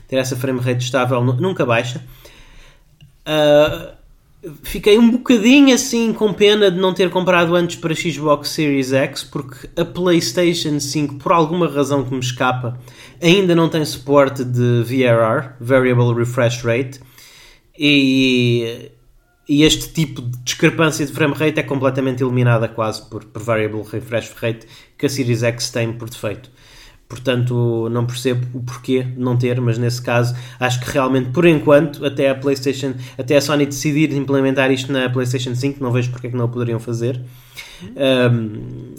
[0.08, 2.02] ter essa frame rate estável, nu- nunca baixa.
[3.28, 3.94] Uh,
[4.64, 9.24] fiquei um bocadinho assim com pena de não ter comprado antes para Xbox Series X,
[9.24, 12.80] porque a PlayStation 5, por alguma razão que me escapa,
[13.22, 17.00] ainda não tem suporte de VRR, Variable Refresh Rate,
[17.78, 18.92] e,
[19.48, 23.84] e este tipo de discrepância de frame rate é completamente eliminada quase por, por Variable
[23.84, 24.68] Refresh Rate
[24.98, 26.50] que a Series X tem por defeito.
[27.08, 31.46] Portanto, não percebo o porquê de não ter, mas nesse caso acho que realmente, por
[31.46, 36.10] enquanto, até a PlayStation, até a Sony decidir implementar isto na PlayStation 5, não vejo
[36.10, 37.22] porque é que não o poderiam fazer.
[37.96, 38.96] Um,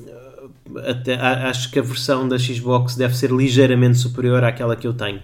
[0.87, 5.21] até, acho que a versão da Xbox deve ser ligeiramente superior àquela que eu tenho.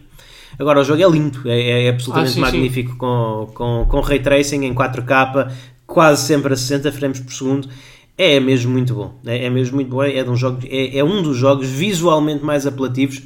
[0.59, 2.41] Agora, o jogo é lindo, é, é absolutamente Ah, sim, sim.
[2.41, 5.51] magnífico com, com, com ray tracing em 4K,
[5.87, 7.69] quase sempre a 60 frames por segundo.
[8.17, 9.15] É mesmo muito bom.
[9.25, 10.03] É, é mesmo muito bom.
[10.03, 13.23] É, de um jogo, é, é um dos jogos visualmente mais apelativos.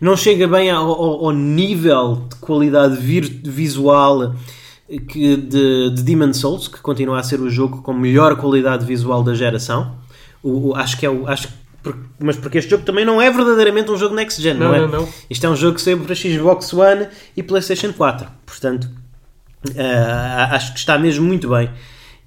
[0.00, 4.34] Não chega bem ao, ao- ao nível de qualidade vir- visual
[5.08, 9.22] que de, de Demon's Souls, que continua a ser o jogo com melhor qualidade visual
[9.22, 9.96] da geração.
[10.42, 11.26] O, o- acho que é o.
[11.26, 11.48] Acho,
[12.20, 14.80] mas porque este jogo também não é verdadeiramente um jogo next gen, não, Não, é?
[14.80, 15.08] não, não.
[15.30, 17.06] Isto é um jogo que saiu para Xbox One
[17.36, 18.28] e PlayStation 4.
[18.44, 18.88] Portanto,
[19.78, 21.70] ah, acho que está mesmo muito bem.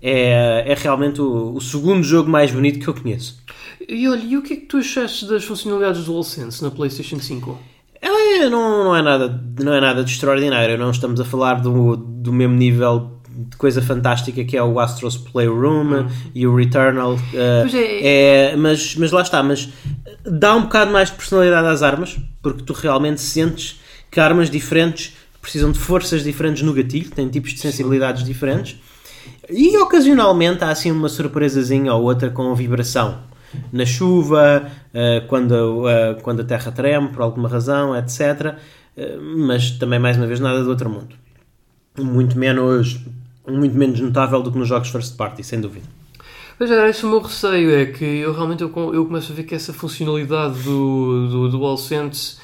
[0.01, 3.41] É, é realmente o, o segundo jogo mais bonito que eu conheço.
[3.87, 7.19] E olha, e o que é que tu achaste das funcionalidades do DualSense na PlayStation
[7.19, 7.59] 5?
[8.01, 10.77] É, não, não, é nada, não é nada de extraordinário.
[10.77, 15.17] Não estamos a falar do, do mesmo nível de coisa fantástica que é o Astro's
[15.17, 17.17] Playroom e o Returnal.
[17.61, 18.51] Pois é.
[18.51, 19.41] é, mas, mas lá está.
[19.41, 19.69] Mas
[20.23, 23.79] dá um bocado mais de personalidade às armas, porque tu realmente sentes
[24.11, 28.77] que armas diferentes precisam de forças diferentes no gatilho, têm tipos de sensibilidades diferentes.
[29.49, 33.19] E ocasionalmente há assim uma surpresazinha ou outra com vibração.
[33.73, 38.55] Na chuva, eh, quando, eh, quando a terra treme por alguma razão, etc.
[38.95, 41.15] Eh, Mas também, mais uma vez, nada do outro mundo.
[41.97, 42.99] Muito menos,
[43.47, 45.85] muito menos notável do que nos jogos first party, sem dúvida.
[46.59, 49.35] Pois é, esse é o meu receio, é que eu realmente eu, eu começo a
[49.35, 52.37] ver que essa funcionalidade do, do, do DualSense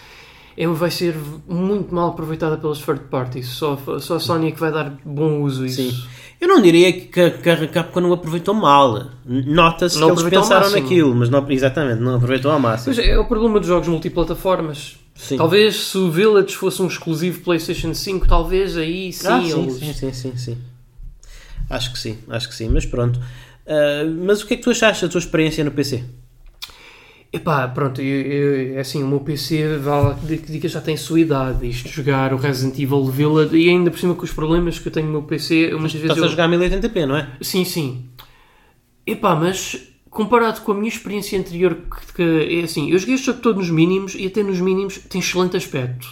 [0.57, 1.15] é, vai ser
[1.47, 3.47] muito mal aproveitada pelas third parties.
[3.49, 5.91] Só, só a Sony é que vai dar bom uso a isso.
[5.91, 6.14] Sim.
[6.45, 9.07] Eu não diria que a, que a Capcom não aproveitou mal.
[9.25, 12.93] Nota-se que eles pensaram naquilo, mas não, exatamente, não aproveitou ao máximo.
[12.93, 14.95] Pois é, é o problema dos jogos multiplataformas.
[15.15, 15.37] Sim.
[15.37, 19.73] Talvez se o Village fosse um exclusivo PlayStation 5, talvez aí sim, Ah, sim, eles...
[19.73, 20.57] sim, sim, sim, sim.
[21.67, 23.19] Acho que sim, acho que sim, mas pronto.
[23.65, 26.03] Ah, mas o que é que tu achaste da tua experiência no PC?
[27.35, 31.19] Epá, pronto, eu, eu- é assim, o meu PC vale que diga já tem sua
[31.19, 31.67] idade.
[31.67, 34.91] Isto jogar o Resident Evil Village e ainda por cima com os problemas que eu
[34.91, 36.25] tenho no meu PC, muitas vezes Estás eu...
[36.25, 37.27] a jogar 1080p, não é?
[37.41, 38.05] Sim, sim.
[39.05, 39.77] Epá, mas
[40.09, 43.57] comparado com a minha experiência anterior, que, que é assim, eu joguei este jogo todo
[43.57, 46.07] nos mínimos e até nos mínimos tem excelente aspecto.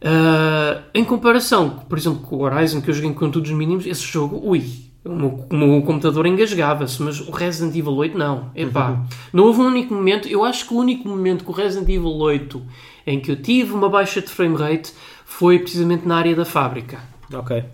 [0.00, 3.86] Ah, em comparação, por exemplo, com o Horizon, que eu joguei com todos os mínimos,
[3.86, 4.64] esse jogo, ui,
[5.06, 8.50] o meu, o meu computador engasgava-se, mas o Resident Evil 8 não.
[8.54, 11.88] Epá, não houve um único momento, eu acho que o único momento que o Resident
[11.88, 12.62] Evil 8
[13.06, 14.92] em que eu tive uma baixa de frame rate
[15.24, 16.98] foi precisamente na área da fábrica
[17.32, 17.64] Ok.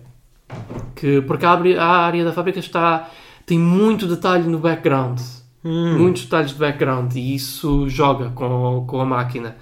[0.95, 3.09] que porque a área, a área da fábrica está
[3.45, 5.19] tem muito detalhe no background
[5.63, 9.55] muitos detalhes de background e isso joga com, com a máquina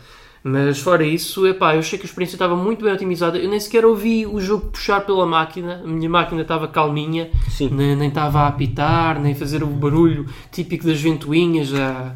[0.44, 3.60] mas fora isso, epá, eu achei que a experiência estava muito bem otimizada eu nem
[3.60, 7.30] sequer ouvi o jogo puxar pela máquina a minha máquina estava calminha
[7.72, 12.16] nem, nem estava a apitar nem fazer o barulho típico das ventoinhas a...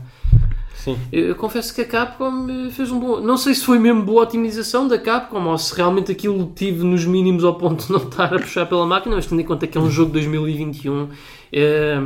[0.86, 0.99] Sim.
[1.11, 3.19] Eu eu confesso que a Capcom eh, fez um bom.
[3.19, 7.03] Não sei se foi mesmo boa otimização da Capcom ou se realmente aquilo tive nos
[7.05, 9.80] mínimos ao ponto de não estar a puxar pela máquina, mas tendo em conta que
[9.80, 11.09] é um jogo de 2021,
[11.51, 12.01] eh,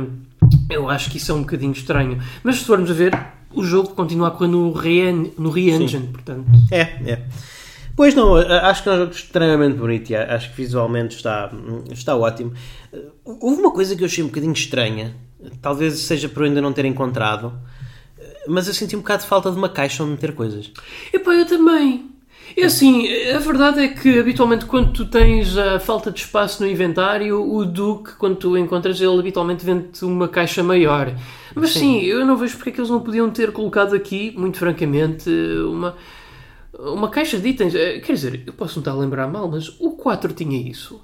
[0.70, 2.18] eu acho que isso é um bocadinho estranho.
[2.42, 3.12] Mas se formos a ver,
[3.52, 6.46] o jogo continua a correr no Re- no Re-Engine, portanto.
[6.70, 6.80] É,
[7.12, 7.22] é.
[7.96, 11.50] Pois não, acho que é um jogo extremamente bonito e acho que visualmente está,
[11.90, 12.52] está ótimo.
[13.24, 15.14] Houve uma coisa que eu achei um bocadinho estranha,
[15.60, 17.52] talvez seja por eu ainda não ter encontrado,
[18.48, 20.70] mas eu senti um bocado de falta de uma caixa onde meter coisas.
[21.12, 22.09] Epá, eu também.
[22.56, 26.68] É assim, a verdade é que habitualmente quando tu tens a falta de espaço no
[26.68, 31.14] inventário, o Duke, quando tu encontras ele, habitualmente vende-te uma caixa maior.
[31.54, 32.00] Mas sim.
[32.00, 35.30] eu não vejo porque é que eles não podiam ter colocado aqui, muito francamente,
[35.68, 35.96] uma,
[36.78, 37.74] uma caixa de itens.
[37.74, 41.00] Eh, Quer dizer, eu posso não estar a lembrar mal, mas o 4 tinha isso.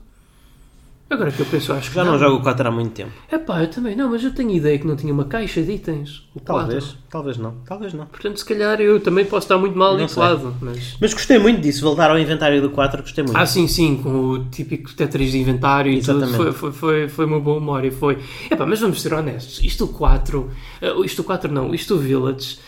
[1.09, 3.13] Agora que eu penso, acho que Já não jogo o 4 há muito tempo.
[3.31, 6.29] Epá, eu também não, mas eu tenho ideia que não tinha uma caixa de itens.
[6.35, 6.45] O 4.
[6.45, 8.07] Talvez, talvez não, talvez não.
[8.07, 10.97] Portanto, se calhar eu também posso estar muito mal Não habituado, mas...
[11.01, 13.37] Mas gostei muito disso, voltar ao inventário do 4, gostei muito.
[13.37, 16.25] Ah, sim, sim, com o típico Tetris de inventário e tudo.
[16.25, 16.37] Exatamente.
[16.37, 18.19] Foi, foi, foi, foi uma boa memória, foi.
[18.51, 20.51] Epá, mas vamos ser honestos, isto o 4,
[20.83, 22.59] eh, isto o 4 não, isto o Village,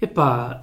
[0.00, 0.62] epá,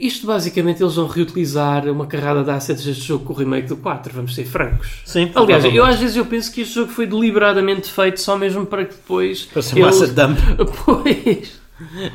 [0.00, 3.76] isto basicamente eles vão reutilizar uma carrada de assets deste jogo com o remake do
[3.76, 4.88] 4, vamos ser francos.
[5.04, 8.64] Sim, Aliás, eu às vezes eu penso que este jogo foi deliberadamente feito só mesmo
[8.64, 9.42] para que depois...
[9.42, 10.38] Para ser uma asset dump.
[10.84, 11.66] Pois...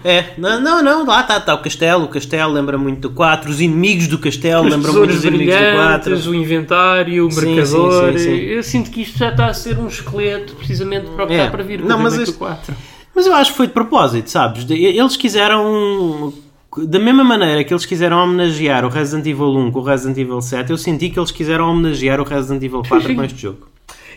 [0.03, 3.51] É, não, não, não, lá está, está o castelo, o castelo lembra muito do 4,
[3.51, 6.01] os inimigos do castelo Os lembram muito dos inimigos do 4.
[6.01, 8.12] brilhantes, o inventário, o Sim, mercador.
[8.14, 8.36] sim, sim, sim.
[8.38, 11.38] Eu sinto que isto já está a ser um esqueleto precisamente para o que É.
[11.38, 12.76] está para vir Não, o mas este- do 4.
[13.14, 14.66] Mas eu acho que foi de propósito, sabes?
[14.68, 16.34] Eles quiseram.
[16.78, 20.41] Da mesma maneira que eles quiseram homenagear o Resident Evil 1 com o Resident Evil
[20.41, 23.15] 7, eu senti que eles quiseram homenagear o Resident Evil 4 Sim.
[23.15, 23.67] com este jogo.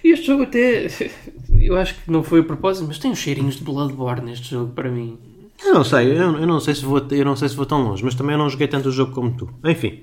[0.05, 0.88] E este jogo até.
[1.59, 4.72] Eu acho que não foi a propósito, mas tem uns cheirinhos de Bloodborne neste jogo
[4.72, 5.18] para mim.
[5.64, 7.82] Eu não sei, eu, eu não sei se vou, eu não sei se vou tão
[7.82, 9.48] longe, mas também eu não joguei tanto o jogo como tu.
[9.64, 10.00] Enfim.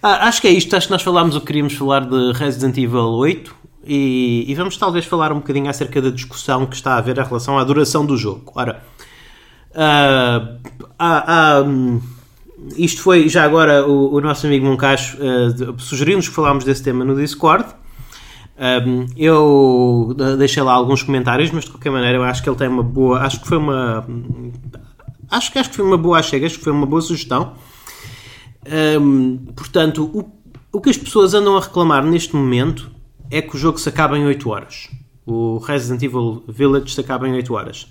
[0.00, 2.76] Ah, acho que é isto, acho que nós falámos o que queríamos falar de Resident
[2.78, 3.54] Evil 8
[3.84, 7.24] e, e vamos talvez falar um bocadinho acerca da discussão que está a haver em
[7.24, 8.52] relação à duração do jogo.
[8.54, 8.82] Ora,
[11.64, 12.00] hum,
[12.76, 17.04] isto foi já agora o, o nosso amigo Moncacho ah, sugeriu-nos que falámos desse tema
[17.04, 17.66] no Discord.
[18.60, 22.58] Um, eu uh, deixei lá alguns comentários, mas de qualquer maneira eu acho que ele
[22.58, 23.20] tem uma boa.
[23.20, 24.06] Acho que foi uma.
[25.30, 27.54] Acho que, acho que foi uma boa chega, acho que foi uma boa sugestão.
[29.00, 30.30] Um, portanto, o,
[30.76, 32.90] o que as pessoas andam a reclamar neste momento
[33.30, 34.90] é que o jogo se acaba em 8 horas.
[35.24, 37.86] O Resident Evil Village se acaba em 8 horas.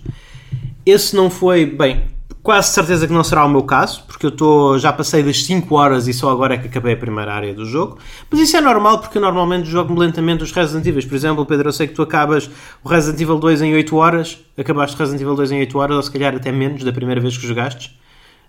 [0.84, 2.04] Esse não foi, bem,
[2.42, 5.74] quase certeza que não será o meu caso, porque eu tô, já passei das 5
[5.74, 7.98] horas e só agora é que acabei a primeira área do jogo.
[8.30, 11.06] Mas isso é normal, porque eu normalmente jogo lentamente os Resident Evil.
[11.06, 12.50] Por exemplo, Pedro, eu sei que tu acabas
[12.82, 15.96] o Resident Evil 2 em 8 horas, acabaste o Resident Evil 2 em 8 horas,
[15.96, 17.98] ou se calhar até menos da primeira vez que jogaste.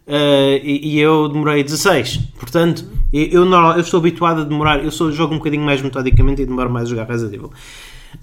[0.08, 2.18] Uh, e, e eu demorei 16.
[2.40, 4.84] Portanto, eu, eu, eu estou habituado a demorar.
[4.84, 7.52] Eu sou, jogo um bocadinho mais metodicamente e demoro mais a jogar Resident Evil.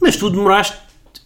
[0.01, 0.77] Mas tu demoraste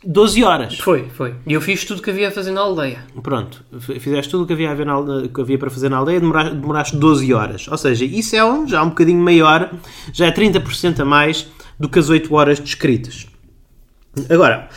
[0.04, 0.78] 12 horas.
[0.78, 1.34] Foi, foi.
[1.46, 3.04] E eu fiz tudo que havia a fazer na aldeia.
[3.22, 3.64] Pronto,
[4.00, 4.96] fizeste tudo o que havia, a ver na
[5.28, 7.68] que havia para fazer na aldeia, demoraste, demoraste 12 horas.
[7.68, 9.72] Ou seja, isso é um, já um bocadinho maior,
[10.12, 11.48] já é 30% a mais
[11.78, 13.26] do que as 8 horas descritas.
[14.28, 14.68] Agora,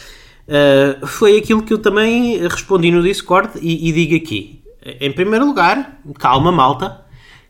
[0.47, 4.63] eh, foi aquilo que eu também respondi no Discord e, e digo aqui.
[5.01, 7.01] Em primeiro lugar, calma malta,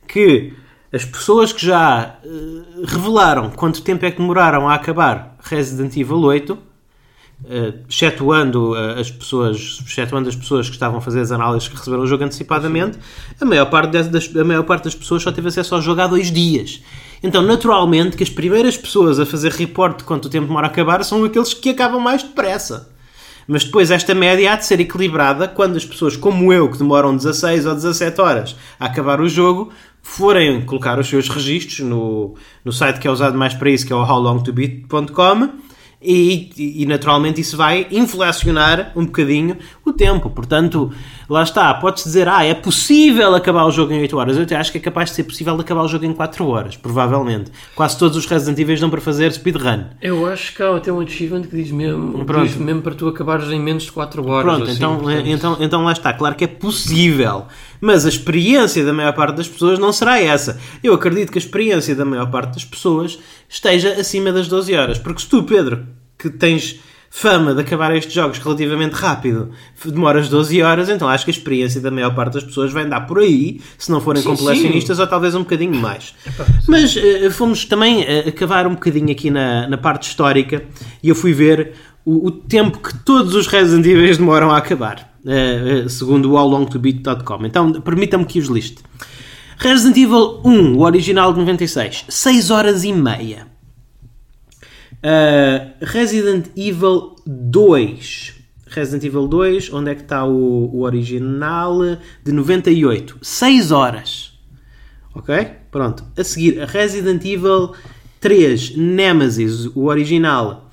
[0.08, 0.54] que
[0.92, 2.30] as pessoas que já eh,
[2.86, 6.58] revelaram quanto tempo é que demoraram a acabar Resident Evil 8, eh,
[7.88, 12.04] excetuando eh, as pessoas, excetuando as pessoas que estavam a fazer as análises que receberam
[12.04, 12.98] o jogo antecipadamente,
[13.40, 16.08] a maior, parte das, a maior parte das pessoas só teve acesso ao jogo há
[16.08, 16.82] dois dias.
[17.22, 21.04] Então, naturalmente, que as primeiras pessoas a fazer report de quanto tempo demora a acabar
[21.04, 22.90] são aqueles que acabam mais depressa.
[23.48, 27.16] Mas depois esta média há de ser equilibrada quando as pessoas como eu, que demoram
[27.16, 29.72] 16 ou 17 horas a acabar o jogo,
[30.02, 33.94] forem colocar os seus registros no, no site que é usado mais para isso, que
[33.94, 35.65] é o howlongtobeat.com
[36.06, 40.30] e, e, naturalmente isso vai inflacionar um bocadinho o tempo.
[40.30, 40.92] Portanto,
[41.30, 44.38] lá está, pode-se dizer, ah, é possível acabar o jogo em 8 horas.
[44.38, 46.76] Eu até acho que é capaz de ser possível acabar o jogo em 4 horas,
[46.76, 47.52] provavelmente.
[47.76, 49.86] Quase todos os Resident Evil dão para fazer speedrun.
[50.02, 52.46] Eu acho que há até um achievement que diz mesmo, Pronto.
[52.46, 54.44] diz mesmo para tu acabares em menos de 4 horas.
[54.44, 55.28] Pronto, assim, então, portanto.
[55.28, 56.14] então, então lá está.
[56.14, 57.46] Claro que é possível.
[57.82, 60.60] Mas a experiência da maior parte das pessoas não será essa.
[60.84, 63.20] Eu acredito que a experiência da maior parte das pessoas
[63.50, 64.98] esteja acima das 12 horas.
[64.98, 65.86] Porque se tu, Pedro,
[66.18, 66.80] que tens
[67.18, 69.52] fama de acabar estes jogos relativamente rápido,
[69.86, 73.08] demoras 12 horas, então acho que a experiência da maior parte das pessoas vai andar
[73.08, 74.28] por aí, se não forem Sim,
[75.00, 76.14] ou talvez um bocadinho mais.
[76.68, 80.66] Mas eh, fomos também eh, acabar um bocadinho aqui na, na parte histórica
[81.02, 81.72] e eu fui ver
[82.04, 87.46] o, o tempo que todos os Resident Evil demoram a acabar, eh, segundo o howlongtobeat.com.
[87.46, 88.84] Então, permita-me que os liste.
[89.58, 93.55] Resident Evil 1, o original de 96, 6 horas e meia.
[95.04, 98.34] Uh, Resident Evil 2.
[98.68, 101.80] Resident Evil 2, onde é que está o, o original?
[102.24, 103.18] De 98.
[103.22, 104.34] 6 horas.
[105.14, 105.34] Ok?
[105.72, 106.04] Pronto.
[106.18, 107.74] A seguir, Resident Evil
[108.20, 110.70] 3 Nemesis, o original.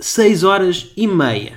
[0.00, 1.52] 6 horas e meia.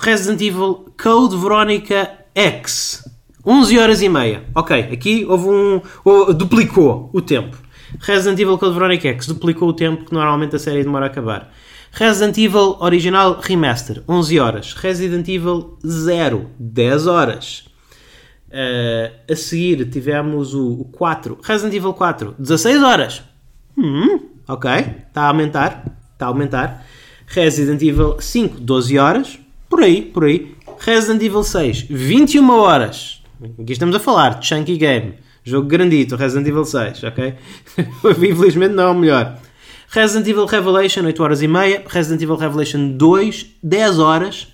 [0.00, 3.04] Resident Evil Code Veronica X.
[3.46, 4.44] 11 horas e meia.
[4.54, 5.80] Ok, aqui houve um.
[6.04, 7.62] ou- duplicou o tempo.
[8.00, 11.52] Resident Evil Code Veronica X duplicou o tempo que normalmente a série demora a acabar.
[11.92, 14.72] Resident Evil Original Remaster, 11 horas.
[14.74, 17.64] Resident Evil 0, 10 horas.
[18.48, 23.22] Uh, a seguir tivemos o, o 4, Resident Evil 4, 16 horas.
[23.76, 24.70] Hum, ok,
[25.08, 25.84] está a aumentar.
[26.12, 26.86] Está a aumentar.
[27.26, 29.38] Resident Evil 5, 12 horas.
[29.68, 30.54] Por aí, por aí.
[30.78, 33.22] Resident Evil 6, 21 horas.
[33.60, 35.14] Aqui estamos a falar de Chunky Game.
[35.44, 37.34] Jogo grandito, Resident Evil 6, ok?
[38.30, 39.38] Infelizmente não é o melhor.
[39.90, 41.84] Resident Evil Revelation, 8 horas e meia.
[41.86, 44.48] Resident Evil Revelation 2, 10 horas.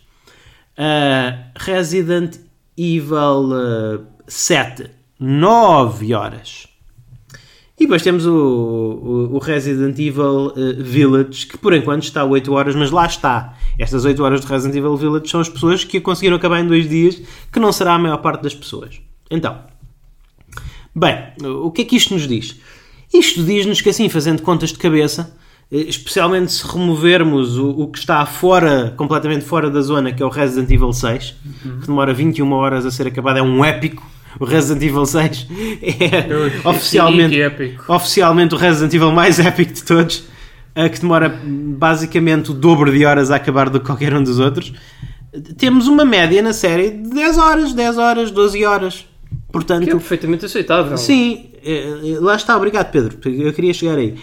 [0.76, 2.36] Uh, Resident
[2.76, 6.66] Evil uh, 7, 9 horas.
[7.78, 12.24] E depois temos o, o, o Resident Evil uh, Village, que por enquanto está a
[12.24, 13.56] 8 horas, mas lá está.
[13.78, 16.88] Estas 8 horas de Resident Evil Village são as pessoas que conseguiram acabar em 2
[16.88, 19.00] dias, que não será a maior parte das pessoas.
[19.30, 19.58] Então,
[21.00, 22.56] bem, o que é que isto nos diz?
[23.12, 25.34] Isto diz-nos que assim, fazendo contas de cabeça,
[25.72, 30.26] eh, especialmente se removermos o, o que está fora, completamente fora da zona, que é
[30.26, 31.34] o Resident Evil 6,
[31.80, 34.08] que demora 21 horas a ser acabado, é um épico.
[34.38, 35.48] O Resident Evil 6
[35.82, 37.92] é oficialmente, épico.
[37.92, 40.24] oficialmente o Resident Evil mais épico de todos,
[40.74, 44.38] eh, que demora basicamente o dobro de horas a acabar do que qualquer um dos
[44.38, 44.72] outros.
[45.56, 49.09] Temos uma média na série de 10 horas, 10 horas, 12 horas.
[49.52, 50.96] Portanto, Que é perfeitamente aceitável.
[50.96, 54.14] Sim, eh, lá está, obrigado Pedro, porque eu queria chegar aí.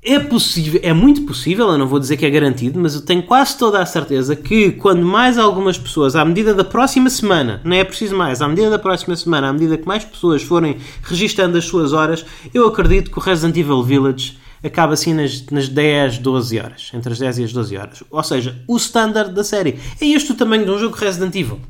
[0.00, 3.22] É possível, é muito possível, eu não vou dizer que é garantido, mas eu tenho
[3.24, 7.76] quase toda a certeza que quando mais algumas pessoas, à medida da próxima semana, não
[7.76, 11.58] é preciso mais, à medida da próxima semana, à medida que mais pessoas forem registando
[11.58, 16.18] as suas horas, eu acredito que o Resident Evil Village acaba assim nas, nas 10,
[16.18, 18.02] 12 horas, entre as 10 e as 12 horas.
[18.08, 19.78] Ou seja, o standard da série.
[20.00, 21.60] É este o tamanho de um jogo Resident Evil.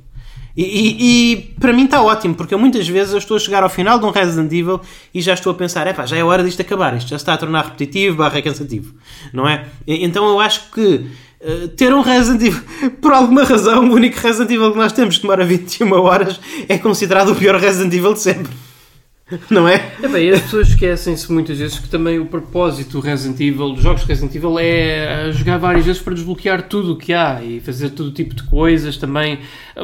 [0.61, 3.69] E, e- e para mim está ótimo, porque muitas vezes eu estou a chegar ao
[3.69, 4.81] final de um Resident Evil
[5.15, 7.37] e já estou a pensar, epá, já é hora disto acabar, isto já está a
[7.37, 8.93] tornar repetitivo, barra cansativo,
[9.33, 9.67] não é?
[9.87, 11.07] Então eu acho que
[11.41, 12.61] eh, ter um Resident Evil,
[13.01, 16.77] por alguma razão, o único Resident Evil que nós temos que demora 21 horas é
[16.77, 18.53] considerado o pior Resident Evil de sempre.
[19.51, 19.93] Não é?
[20.03, 23.83] É bem, as pessoas esquecem-se muitas vezes que também o propósito do Resident Evil, dos
[23.83, 27.91] jogos Resident Evil, é jogar várias vezes para desbloquear tudo o que há e fazer
[27.91, 29.41] todo tipo de coisas também.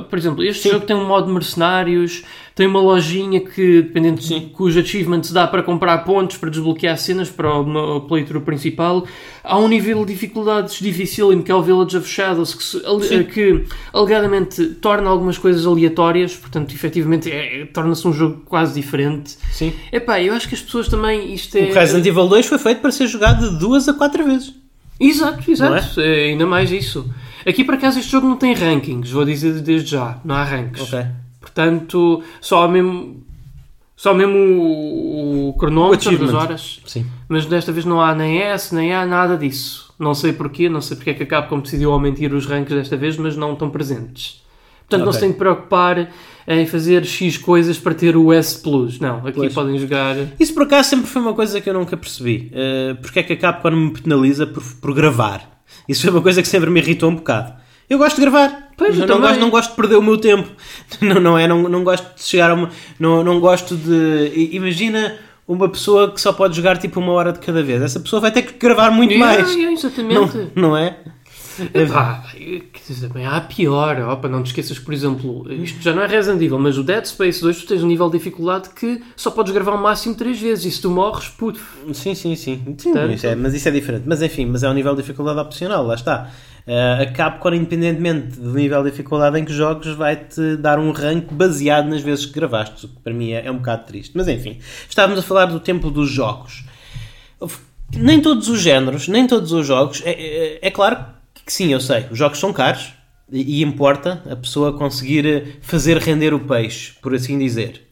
[0.08, 2.24] Por exemplo, este jogo tem um modo mercenários,
[2.54, 7.28] tem uma lojinha que, dependendo de cujos achievements dá para comprar pontos para desbloquear cenas
[7.28, 9.04] para o playthrough principal.
[9.42, 13.24] Há um nível de dificuldades dificílimo que é o Village of Shadows, que, se- ale-
[13.24, 19.36] que alegadamente torna algumas coisas aleatórias, portanto, efetivamente, é- torna-se um jogo quase diferente.
[19.50, 19.72] Sim.
[19.92, 21.34] Epá, eu acho que as pessoas também.
[21.34, 21.70] Isto é.
[21.70, 24.54] O Resident Evil 2 foi feito para ser jogado de duas a quatro vezes.
[25.00, 26.00] Exato, exato.
[26.00, 27.08] É, ainda mais isso.
[27.44, 30.18] Aqui por acaso este jogo não tem rankings, vou dizer desde já.
[30.24, 30.82] Não há ranks.
[31.54, 33.22] Portanto, só mesmo.
[33.96, 36.80] Só mesmo o, o cronómetro das horas.
[36.84, 37.06] Sim.
[37.28, 39.94] Mas desta vez não há nem S, nem há nada disso.
[39.98, 42.96] Não sei porquê, não sei porque é que a Capcom decidiu aumentar os ranks desta
[42.96, 44.42] vez, mas não estão presentes.
[44.80, 45.12] Portanto, não Ok.
[45.14, 46.10] se tem que preocupar
[46.46, 48.98] em fazer X coisas para ter o S Plus.
[48.98, 49.54] Não, aqui Pois.
[49.54, 50.16] podem jogar.
[50.40, 52.50] Isso por acaso sempre foi uma coisa que eu nunca percebi.
[52.52, 55.62] Uh, porque é que a Capcom me penaliza por, por gravar?
[55.88, 57.54] Isso foi uma coisa que sempre me irritou um bocado.
[57.88, 58.70] Eu gosto de gravar.
[58.76, 60.48] Pois, não, não gosto, não gosto de perder o meu tempo.
[61.00, 61.46] Não, não é?
[61.46, 62.70] Não, não gosto de chegar a uma.
[62.98, 64.48] Não, não gosto de.
[64.52, 65.16] Imagina
[65.46, 67.80] uma pessoa que só pode jogar tipo uma hora de cada vez.
[67.82, 69.54] Essa pessoa vai ter que gravar muito Yeah, mais.
[69.54, 70.50] yeah, exatamente.
[70.56, 70.96] Não, não é?
[71.72, 72.24] Epá,
[73.30, 74.00] há pior.
[74.00, 77.04] Opa, não te esqueças, por exemplo, isto já não é Resident Evil, mas o Dead
[77.04, 80.40] Space 2 tu tens um nível de dificuldade que só podes gravar o máximo 3
[80.40, 81.60] vezes e se tu morres, puto.
[81.92, 82.60] Sim, sim, sim.
[82.76, 84.02] Sim, Portanto- isso é- mas isso é diferente.
[84.04, 86.28] Mas enfim, mas é um nível de dificuldade opcional, lá está.
[86.66, 91.30] Uh, a Capcom, independentemente do nível de dificuldade em que jogues, vai-te dar um rank
[91.30, 94.12] baseado nas vezes que gravaste, o que para mim é, é um bocado triste.
[94.14, 94.58] Mas enfim,
[94.88, 96.64] estávamos a falar do tempo dos jogos.
[97.94, 100.02] Nem todos os géneros, nem todos os jogos.
[100.04, 101.04] É, é- é claro
[101.44, 102.94] que sim, eu sei, os jogos são caros
[103.30, 107.82] e, importa a pessoa conseguir fazer render o peixe, por assim dizer.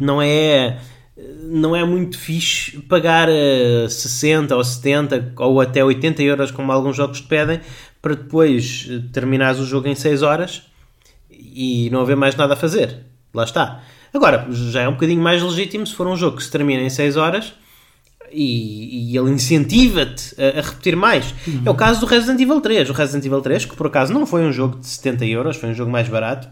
[0.00, 0.78] Não é,
[1.16, 6.96] não é muito fixe pagar eh, 60 ou 70 ou até 80 euros, como alguns
[6.96, 7.60] jogos te pedem,
[8.02, 10.62] para depois eh, terminares o jogo em 6 horas
[11.30, 13.04] e não haver mais nada a fazer.
[13.32, 13.82] Lá está.
[14.12, 16.90] Agora, já é um bocadinho mais legítimo se for um jogo que se termina em
[16.90, 17.54] 6 horas
[18.32, 21.32] e, e ele incentiva-te a, a repetir mais.
[21.64, 22.90] É o caso do Resident Evil 3.
[22.90, 25.70] O Resident Evil 3, que por acaso não foi um jogo de 70 euros, foi
[25.70, 26.48] um jogo mais barato,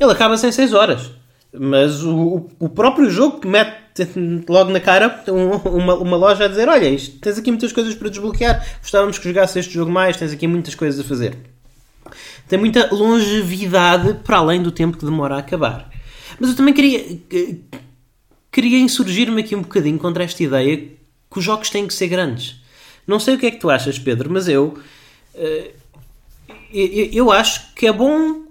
[0.00, 1.10] ele acaba-se em 6 horas.
[1.58, 3.76] Mas o, o- próprio jogo que mete
[4.48, 7.94] logo na cara um- uma, uma loja a dizer: Olha, isto, tens aqui muitas coisas
[7.94, 11.36] para desbloquear, gostávamos que jogasse este jogo mais, tens aqui muitas coisas a fazer.
[12.48, 15.88] Tem muita longevidade para além do tempo que demora a acabar.
[16.40, 17.18] Mas eu também queria,
[18.50, 22.60] queria insurgir-me aqui um bocadinho contra esta ideia que os jogos têm que ser grandes.
[23.06, 24.78] Não sei o que é que tu achas, Pedro, mas eu
[25.34, 25.70] eh,
[26.72, 28.43] eu, eu acho que é bom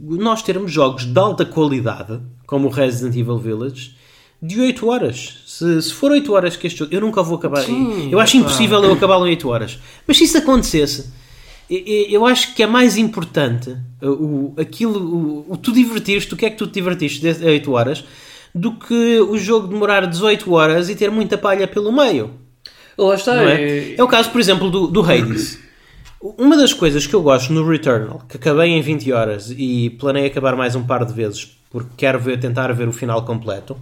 [0.00, 3.94] nós termos jogos de alta qualidade, como o Resident Evil Village,
[4.42, 5.38] de 8 horas.
[5.46, 6.92] Se, se for 8 horas que este jogo.
[6.94, 7.62] Eu nunca vou acabar.
[7.62, 9.78] Sim, eu acho impossível eu acabá-lo em 8 horas.
[10.06, 11.10] Mas se isso acontecesse,
[11.70, 16.44] eu, acho que é mais importante o, o- aquilo, o, o tu divertiste, o que
[16.44, 18.04] é que tu te divertiste de 8 horas,
[18.54, 22.30] do que o jogo demorar 18 horas e ter muita palha pelo meio.
[22.98, 23.42] Lá está.
[23.42, 23.94] É?
[23.96, 25.58] é o caso, por exemplo, do, do Hades.
[26.26, 30.24] Uma das coisas que eu gosto no Returnal, que acabei em 20 horas e planei
[30.24, 33.76] acabar mais um par de vezes porque quero ver, tentar ver o final completo,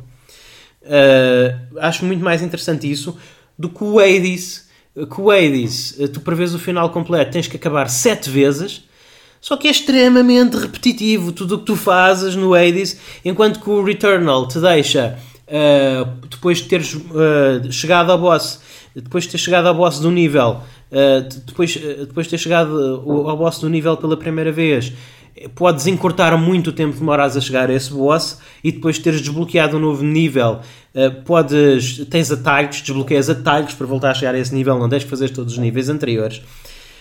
[0.82, 3.16] eh, acho muito mais interessante isso
[3.56, 4.68] do que o Hades.
[4.92, 8.88] Que o Hades, eh, tu veres o final completo tens que acabar 7 vezes,
[9.40, 13.84] só que é extremamente repetitivo tudo o que tu fazes no Hades, enquanto que o
[13.84, 15.16] Returnal te deixa,
[15.46, 18.58] eh, depois de teres eh, chegado ao boss,
[19.00, 23.02] depois de ter chegado ao boss do nível, eh, depois, eh, depois de ter chegado
[23.06, 24.92] ao ao boss do nível pela primeira vez,
[25.36, 28.96] eh, podes encurtar muito o tempo que demoras a chegar a esse boss e depois
[28.96, 30.60] de teres desbloqueado um novo nível,
[30.94, 35.04] eh, podes, tens atalhos, desbloqueias atalhos para voltar a chegar a esse nível, não tens
[35.04, 36.42] que fazer todos os níveis anteriores.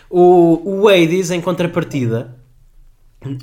[0.10, 2.36] O, o Hades, em contrapartida,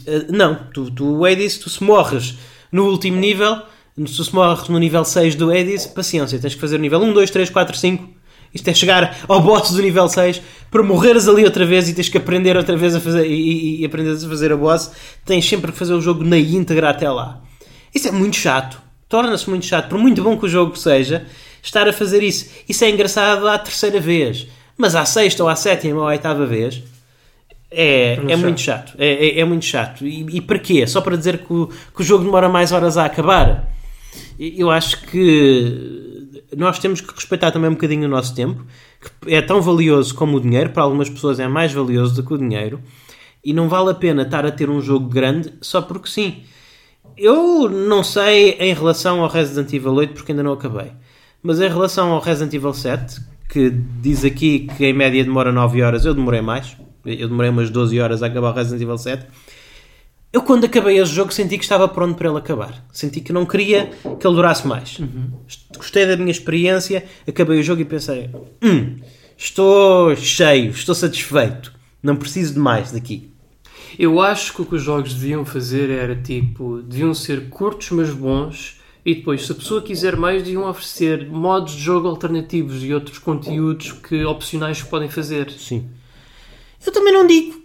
[0.07, 2.39] eh, não, tu, tu, Hades, tu se morres
[2.73, 3.63] no último nível,
[4.07, 7.13] se se morres no nível 6 do Hades, paciência, tens que fazer o nível 1,
[7.13, 8.18] 2, 3, 4, 5.
[8.55, 10.41] Isto é chegar ao boss do nível 6
[10.71, 13.81] para morreres ali outra vez e tens que aprender outra vez a fazer e, e,
[13.83, 14.91] e aprenderes a fazer a boss.
[15.25, 17.41] Tens sempre que fazer o jogo na íntegra até lá.
[17.95, 18.81] Isso é muito chato.
[19.09, 19.89] Torna-se muito chato.
[19.89, 21.27] Por muito bom que o jogo seja,
[21.63, 22.51] estar a fazer isso.
[22.69, 24.47] Isso é engraçado à terceira vez.
[24.77, 26.83] Mas à sexta ou à sétima ou à oitava vez,
[27.71, 28.39] é, é chato.
[28.39, 28.93] muito chato.
[28.99, 30.07] É, é- é muito chato.
[30.07, 30.87] E, e para quê?
[30.87, 33.73] Só para dizer que o, que o jogo demora mais horas a acabar?
[34.39, 36.18] Eu acho que
[36.57, 38.65] nós temos que respeitar também um bocadinho o nosso tempo,
[39.23, 40.71] que é tão valioso como o dinheiro.
[40.71, 42.81] Para algumas pessoas é mais valioso do que o dinheiro.
[43.45, 46.43] E não vale a pena estar a ter um jogo grande só porque sim.
[47.17, 50.93] Eu não sei em relação ao Resident Evil 8 porque ainda não acabei.
[51.43, 55.83] Mas em relação ao Resident Evil 7, que diz aqui que em média demora 9
[55.83, 56.77] horas, eu demorei mais.
[57.05, 59.27] Eu demorei umas 12 horas a acabar o Resident Evil 7.
[60.33, 62.85] Eu quando acabei esse jogo senti que estava pronto para ele acabar.
[62.93, 64.99] Senti que não queria que ele durasse mais.
[65.75, 68.31] Gostei da minha experiência, acabei o jogo e pensei:
[68.63, 68.97] hum,
[69.37, 71.73] estou cheio, estou satisfeito.
[72.03, 73.33] Não preciso de mais daqui.
[73.99, 78.11] Eu acho que o que os jogos deviam fazer era tipo, deviam ser curtos mas
[78.11, 82.93] bons e depois, se a pessoa quiser mais, deviam oferecer modos de jogo alternativos e
[82.93, 85.51] outros conteúdos que opcionais que podem fazer.
[85.51, 85.89] Sim.
[86.85, 87.63] Eu também não digo.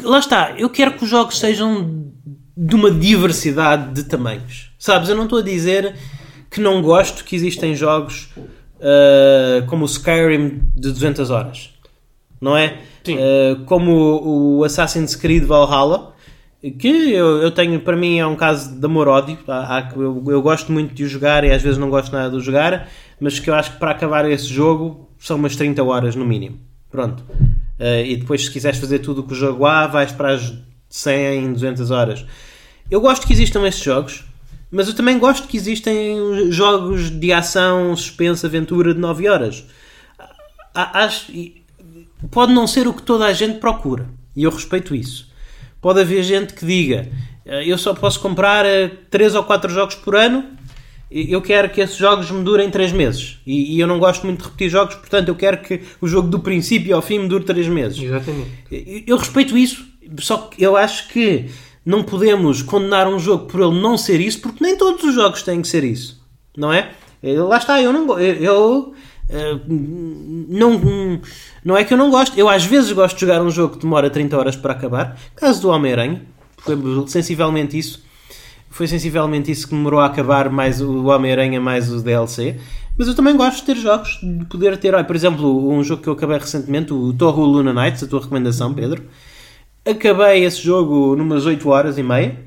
[0.00, 2.10] Lá está, eu quero que os jogos sejam
[2.56, 4.70] de uma diversidade de tamanhos.
[4.78, 5.94] Sabes, eu não estou a dizer
[6.50, 11.70] que não gosto que existem jogos uh, como o Skyrim de 200 horas,
[12.40, 12.78] não é?
[13.08, 16.14] Uh, como o Assassin's Creed Valhalla,
[16.78, 19.36] que eu, eu, tenho, para mim é um caso de amor-ódio.
[19.96, 22.40] Eu, eu, gosto muito de o jogar e às vezes não gosto nada de o
[22.40, 22.88] jogar,
[23.18, 26.58] mas que eu acho que para acabar esse jogo são umas 30 horas no mínimo.
[26.88, 27.24] Pronto.
[27.78, 30.52] Uh, e depois, se quiseres fazer tudo que o jogo há, vais para as
[30.88, 32.24] 100, 200 horas.
[32.90, 34.24] Eu gosto que existam esses jogos,
[34.70, 39.64] mas eu também gosto que existem jogos de ação, suspense, aventura de 9 horas.
[40.74, 41.32] Acho,
[42.30, 45.30] pode não ser o que toda a gente procura, e eu respeito isso.
[45.80, 47.10] Pode haver gente que diga
[47.44, 48.64] eh, eu só posso comprar
[49.10, 50.44] 3 eh, ou 4 jogos por ano
[51.12, 53.38] eu quero que esses jogos me durem 3 meses.
[53.46, 56.28] E, e, eu não gosto muito de repetir jogos, portanto eu quero que o jogo
[56.28, 58.02] do princípio ao fim me dure 3 meses.
[58.02, 58.50] Exatamente.
[58.70, 59.84] Eu, eu respeito isso,
[60.20, 61.50] só que eu acho que
[61.84, 65.42] não podemos condenar um jogo por ele não ser isso, porque nem todos os jogos
[65.42, 66.22] têm que ser isso.
[66.56, 66.92] Não é?
[67.22, 68.94] Lá está, eu não eu, eu
[69.30, 71.20] uh, não,
[71.64, 72.38] não é que eu não gosto.
[72.38, 75.18] Eu às vezes gosto de jogar um jogo que demora 30 horas para acabar.
[75.34, 76.22] Caso do Homem-Aranha,
[76.58, 78.02] foi sensivelmente isso.
[78.72, 82.56] Foi sensivelmente isso que demorou a acabar mais o Homem-Aranha mais o DLC.
[82.96, 86.02] Mas eu também gosto de ter jogos, de poder ter, olha, por exemplo, um jogo
[86.02, 89.04] que eu acabei recentemente, o Torro Luna Nights, a tua recomendação, Pedro.
[89.84, 92.38] Acabei esse jogo numas 8 horas e meia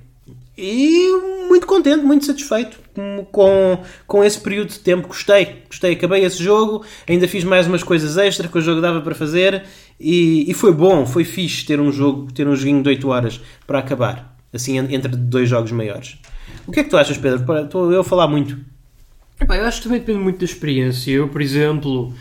[0.57, 1.11] e
[1.47, 2.79] muito contente, muito satisfeito
[3.31, 5.07] com, com esse período de tempo.
[5.07, 5.93] Gostei, gostei.
[5.93, 9.63] Acabei esse jogo, ainda fiz mais umas coisas extra que o jogo dava para fazer
[9.99, 13.41] e, e foi bom, foi fixe ter um jogo, ter um joguinho de 8 horas
[13.67, 16.17] para acabar assim entre dois jogos maiores.
[16.67, 17.63] O que é que tu achas, Pedro?
[17.63, 18.57] Estou eu a falar muito.
[19.39, 21.11] Epá, eu acho que também depende muito da experiência.
[21.11, 22.13] Eu, por exemplo,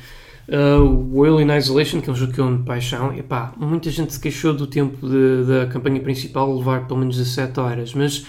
[0.48, 3.90] uh, o Alien Isolation, que é um jogo que eu amo de paixão, epá, muita
[3.90, 8.26] gente se queixou do tempo de, da campanha principal levar pelo menos 17 horas, mas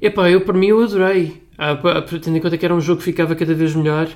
[0.00, 1.42] epá, eu para mim eu adorei.
[1.56, 1.76] Ah,
[2.20, 4.08] tendo em conta que era um jogo que ficava cada vez melhor.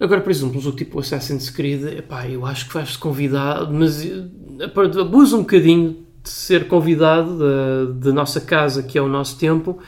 [0.00, 4.04] Agora, por exemplo, um jogo tipo Assassin's Creed, epá, eu acho que vais-te convidar, mas
[4.04, 9.78] eh, abusa um bocadinho ser convidado da, da nossa casa, que é o nosso tempo,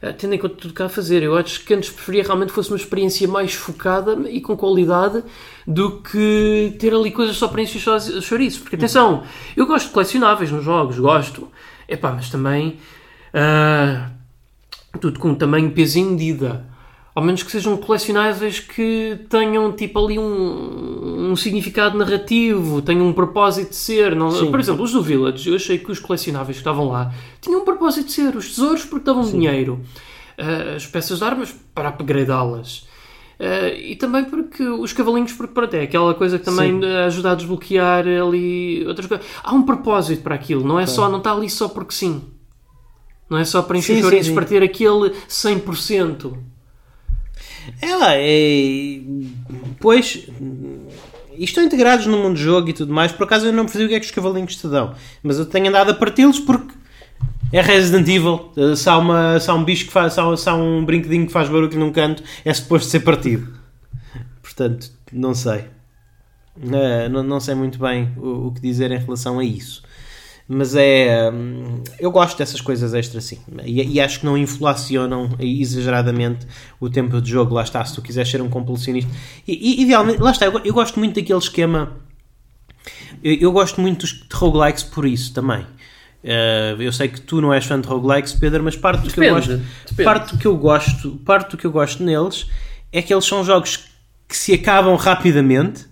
[0.00, 1.22] eh, tendo em conta tudo que há a fazer.
[1.22, 5.22] Eu acho que antes preferia realmente fosse uma experiência mais focada e com qualidade
[5.66, 7.80] do que ter ali coisas só para encher
[8.22, 8.60] chouriços.
[8.60, 9.22] Porque atenção,
[9.56, 11.48] eu gosto de colecionáveis nos jogos, gosto.
[11.88, 12.78] Epá, mas também
[13.34, 14.10] uh,
[15.00, 16.66] tudo com tamanho, peso e medida.
[17.18, 23.12] Ao menos que sejam colecionáveis que tenham tipo ali um, um significado narrativo, tenham um
[23.12, 24.14] propósito de ser.
[24.14, 27.62] Não, por exemplo, os do Village, eu achei que os colecionáveis que estavam lá tinham
[27.62, 28.36] um propósito de ser.
[28.36, 29.32] Os tesouros porque davam Sim.
[29.32, 29.80] dinheiro,
[30.38, 32.86] uh, as peças de armas para upgradeá-las.
[33.40, 36.86] Uh, e também porque os cavalinhos, porque pronto, é aquela coisa que também Sim.
[37.04, 39.26] ajuda a desbloquear ali outras coisas.
[39.42, 42.22] Há um propósito para aquilo, não é só, não está ali só porque sim.
[43.28, 46.47] Não é só para encher chouriços, para ter aquele 100%.
[47.80, 49.00] É lá, é...
[49.80, 50.28] Pois,
[51.38, 53.12] estão integrados no mundo do jogo e tudo mais.
[53.12, 55.46] Por acaso eu não percebi o que é que os cavalinhos te dão, mas eu
[55.46, 56.74] tenho andado a parti-los porque
[57.52, 58.50] é Resident Evil.
[58.76, 61.26] Se há, uma, se há um bicho que faz, se há, se há um brinquedinho
[61.26, 63.52] que faz barulho num canto, é suposto ser partido.
[64.42, 65.64] Portanto, não sei.
[66.56, 69.82] Uh, não, não sei muito bem o, o que dizer em relação a isso
[70.48, 71.30] mas é.
[71.30, 73.38] Hum, eu gosto dessas coisas extra sim.
[73.64, 76.46] E, e, acho que não inflacionam exageradamente
[76.80, 77.54] o tempo de jogo.
[77.54, 79.10] Lá está, se tu quiseres ser um compulsionista.
[79.46, 81.98] E, e idealmente, lá está, eu, eu, gosto muito daquele esquema.
[83.22, 85.66] Eu, eu gosto muito de roguelikes por isso também.
[86.24, 89.28] Uh, eu sei que tu não és fã de roguelikes, Pedro, mas parte do, depende,
[89.28, 92.46] que eu gosto, parte do que eu gosto, parte do que eu gosto neles
[92.90, 93.88] é que eles são jogos
[94.26, 95.86] que se acabam rapidamente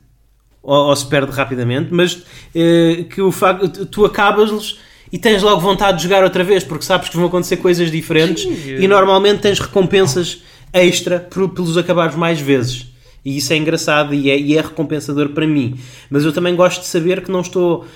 [0.66, 4.80] ou, ou se perde rapidamente, mas uh, que o facto tu acabas-los
[5.12, 8.42] e tens logo vontade de jogar outra vez porque sabes que vão acontecer coisas diferentes
[8.42, 10.42] Sim, e normalmente tens recompensas
[10.72, 12.88] extra por, pelos acabares mais vezes.
[13.24, 15.78] E isso é engraçado e é, e é recompensador para mim.
[16.10, 17.86] Mas eu também gosto de saber que não estou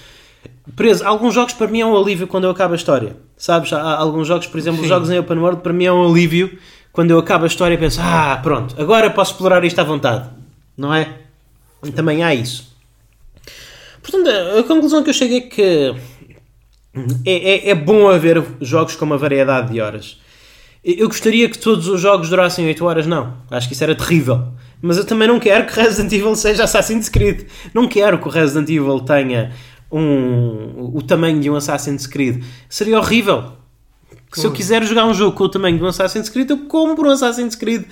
[0.77, 1.05] preso.
[1.05, 3.17] Alguns jogos para mim é um alívio quando eu acabo a história.
[3.37, 3.73] Sabes?
[3.73, 4.89] Há alguns jogos, por exemplo, Sim.
[4.89, 6.57] jogos em open world, para mim é um alívio
[6.93, 10.29] quando eu acabo a história e penso, ah, pronto, agora posso explorar isto à vontade.
[10.77, 11.17] Não é?
[11.95, 12.70] Também há isso.
[14.03, 14.29] Portanto,
[14.59, 15.95] a conclusão que eu cheguei é que
[17.25, 20.19] é, é, é bom haver jogos com uma variedade de horas.
[20.83, 23.37] Eu gostaria que todos os jogos durassem 8 horas, não.
[23.51, 24.49] Acho que isso era terrível.
[24.81, 27.43] Mas eu também não quero que Resident Evil seja Assassin's Creed.
[27.75, 29.53] Não quero que o Resident Evil tenha
[29.93, 32.43] um, o tamanho de um Assassin's Creed.
[32.69, 33.53] Seria horrível.
[34.33, 37.09] Se eu quiser jogar um jogo com o tamanho de um Assassin's Creed, eu compro
[37.09, 37.85] um Assassin's Creed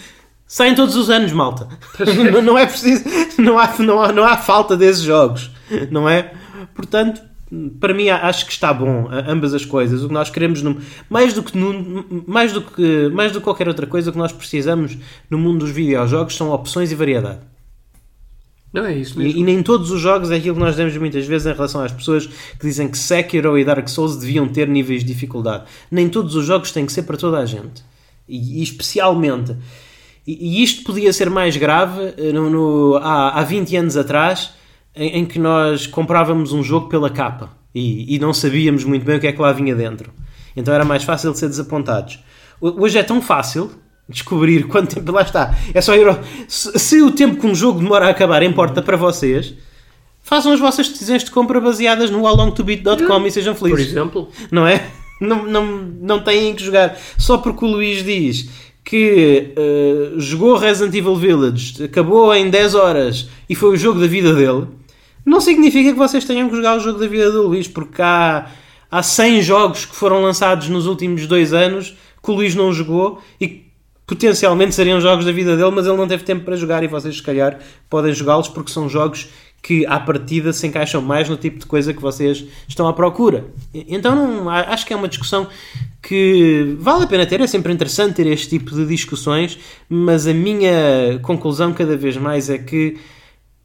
[0.48, 1.68] Saem todos os anos, malta.
[2.32, 3.04] não, não é preciso.
[3.36, 5.50] Não há, não, há, não há falta desses jogos.
[5.90, 6.32] Não é?
[6.74, 7.20] Portanto,
[7.80, 10.02] para mim acho que está bom ambas as coisas.
[10.02, 10.78] O que nós queremos, no,
[11.08, 14.18] mais, do que no, mais, do que, mais do que qualquer outra coisa, o que
[14.18, 14.96] nós precisamos
[15.30, 17.40] no mundo dos videojogos são opções e variedade.
[18.72, 19.38] Não é isso mesmo.
[19.38, 21.82] E, e, nem todos os jogos é aquilo que nós demos muitas vezes em relação
[21.82, 25.64] às pessoas que dizem que Sekiro e Dark Souls deviam ter níveis de dificuldade.
[25.90, 27.82] Nem todos os jogos têm que ser para toda a gente.
[28.28, 29.56] E, e especialmente.
[30.26, 34.50] E, e, isto podia ser mais grave eh, no, no, há, há 20 anos atrás,
[34.98, 39.16] em, em, que nós comprávamos um jogo pela capa e, e não sabíamos muito bem
[39.16, 40.12] o que é que lá vinha dentro.
[40.56, 42.18] Então era mais fácil de ser desapontados.
[42.60, 43.70] Hoje é tão fácil
[44.08, 45.12] descobrir quanto tempo.
[45.12, 45.54] Lá está.
[45.72, 46.08] É só ir.
[46.08, 46.18] Ao...
[46.48, 49.54] Se, se, o tempo que um jogo demora a acabar importa para vocês,
[50.22, 53.86] façam as vossas decisões de compra baseadas no howlongtobeat.com e sejam felizes.
[53.86, 54.28] Por exemplo.
[54.50, 54.84] Não é?
[55.20, 55.66] Não, não,
[56.00, 56.96] não têm que jogar.
[57.16, 58.48] Só porque o Luís diz
[58.88, 64.06] que uh, jogou Resident Evil Village, acabou em 10 horas e foi o jogo da
[64.06, 64.66] vida dele,
[65.24, 68.50] não significa que vocês tenham que jogar o jogo da vida do Luís, porque há,
[68.90, 73.20] há 100 jogos que foram lançados nos últimos dois anos que o Luís não jogou
[73.40, 73.68] e
[74.06, 77.16] potencialmente seriam jogos da vida dele, mas ele não teve tempo para jogar e vocês,
[77.16, 77.58] se calhar,
[77.90, 79.28] podem jogá-los porque são jogos
[79.62, 83.46] que, à partida, se encaixam mais no tipo de coisa que vocês estão à procura.
[83.74, 85.46] Então, não, acho que é uma discussão
[86.02, 89.58] que vale a pena ter, é sempre interessante ter este tipo de discussões,
[89.88, 92.96] mas a minha conclusão cada vez mais é que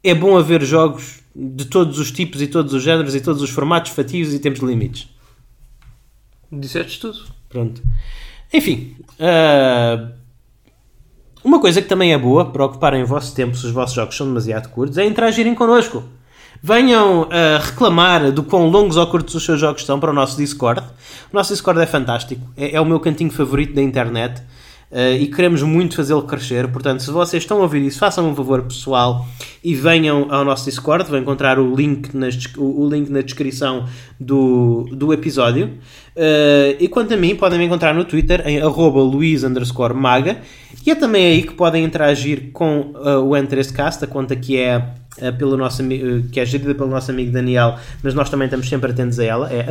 [0.02, 3.50] é bom haver jogos de todos os tipos e todos os géneros e todos os
[3.50, 5.08] formatos, fatios e tempos de limites.
[6.50, 7.18] Disseste tudo.
[7.48, 7.82] Pronto.
[8.52, 10.12] Enfim, uh,
[11.42, 14.16] uma coisa que também é boa para ocuparem o vosso tempo se os vossos jogos
[14.16, 16.04] são demasiado curtos é interagirem connosco.
[16.62, 20.36] Venham a reclamar do quão longos ou curtos os seus jogos são para o nosso
[20.36, 20.80] Discord.
[21.30, 24.42] O nosso Discord é fantástico, é, é o meu cantinho favorito da internet.
[24.94, 26.68] Uh, e queremos muito fazê-lo crescer.
[26.68, 29.26] Portanto, se vocês estão a ouvir isso, façam um favor pessoal
[29.62, 31.10] e venham ao nosso Discord.
[31.10, 33.86] Vão encontrar o link, nas, o, o link na descrição
[34.20, 35.66] do, do episódio.
[36.16, 40.38] Uh, e quanto a mim, podem me encontrar no Twitter em luís_maga
[40.86, 44.80] e é também aí que podem interagir com uh, o Entrescast, a conta que é,
[45.36, 45.82] pelo nosso,
[46.30, 49.52] que é gerida pelo nosso amigo Daniel, mas nós também estamos sempre atentos a ela.
[49.52, 49.66] É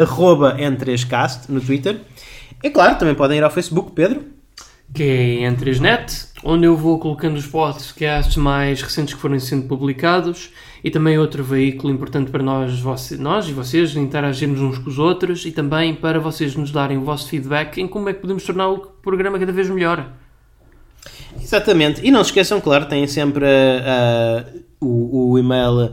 [0.59, 2.01] Entrescast no Twitter.
[2.61, 4.42] E claro, também podem ir ao Facebook, Pedro
[4.93, 10.51] que é Entresnet, onde eu vou colocando os podcasts mais recentes que forem sendo publicados
[10.83, 14.99] e também outro veículo importante para nós, você, nós e vocês interagirmos uns com os
[14.99, 18.43] outros e também para vocês nos darem o vosso feedback em como é que podemos
[18.43, 20.11] tornar o programa cada vez melhor.
[21.41, 22.05] Exatamente.
[22.05, 25.91] E não se esqueçam, claro, têm sempre uh, o, o e-mail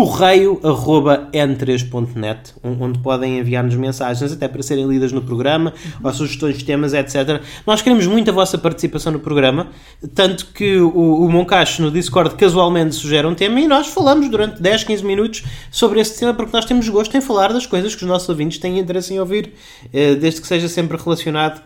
[0.00, 6.94] correio.n3.net, onde podem enviar-nos mensagens até para serem lidas no programa, ou sugestões de temas,
[6.94, 7.42] etc.
[7.66, 9.68] Nós queremos muito a vossa participação no programa,
[10.14, 14.62] tanto que o, o Moncacho no Discord casualmente sugere um tema e nós falamos durante
[14.62, 18.02] 10, 15 minutos sobre esse tema, porque nós temos gosto em falar das coisas que
[18.02, 19.52] os nossos ouvintes têm interesse em ouvir,
[19.92, 21.60] eh, desde que seja sempre relacionado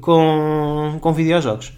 [0.00, 1.72] com, com videojogos.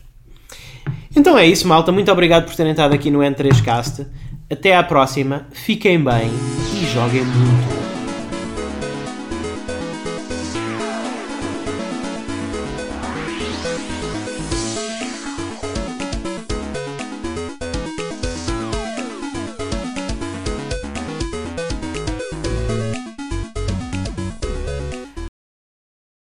[1.17, 1.91] Então é isso, malta.
[1.91, 4.05] Muito obrigado por terem estado aqui no N3Cast.
[4.51, 6.31] Até à próxima, fiquem bem
[6.75, 7.84] e joguem muito.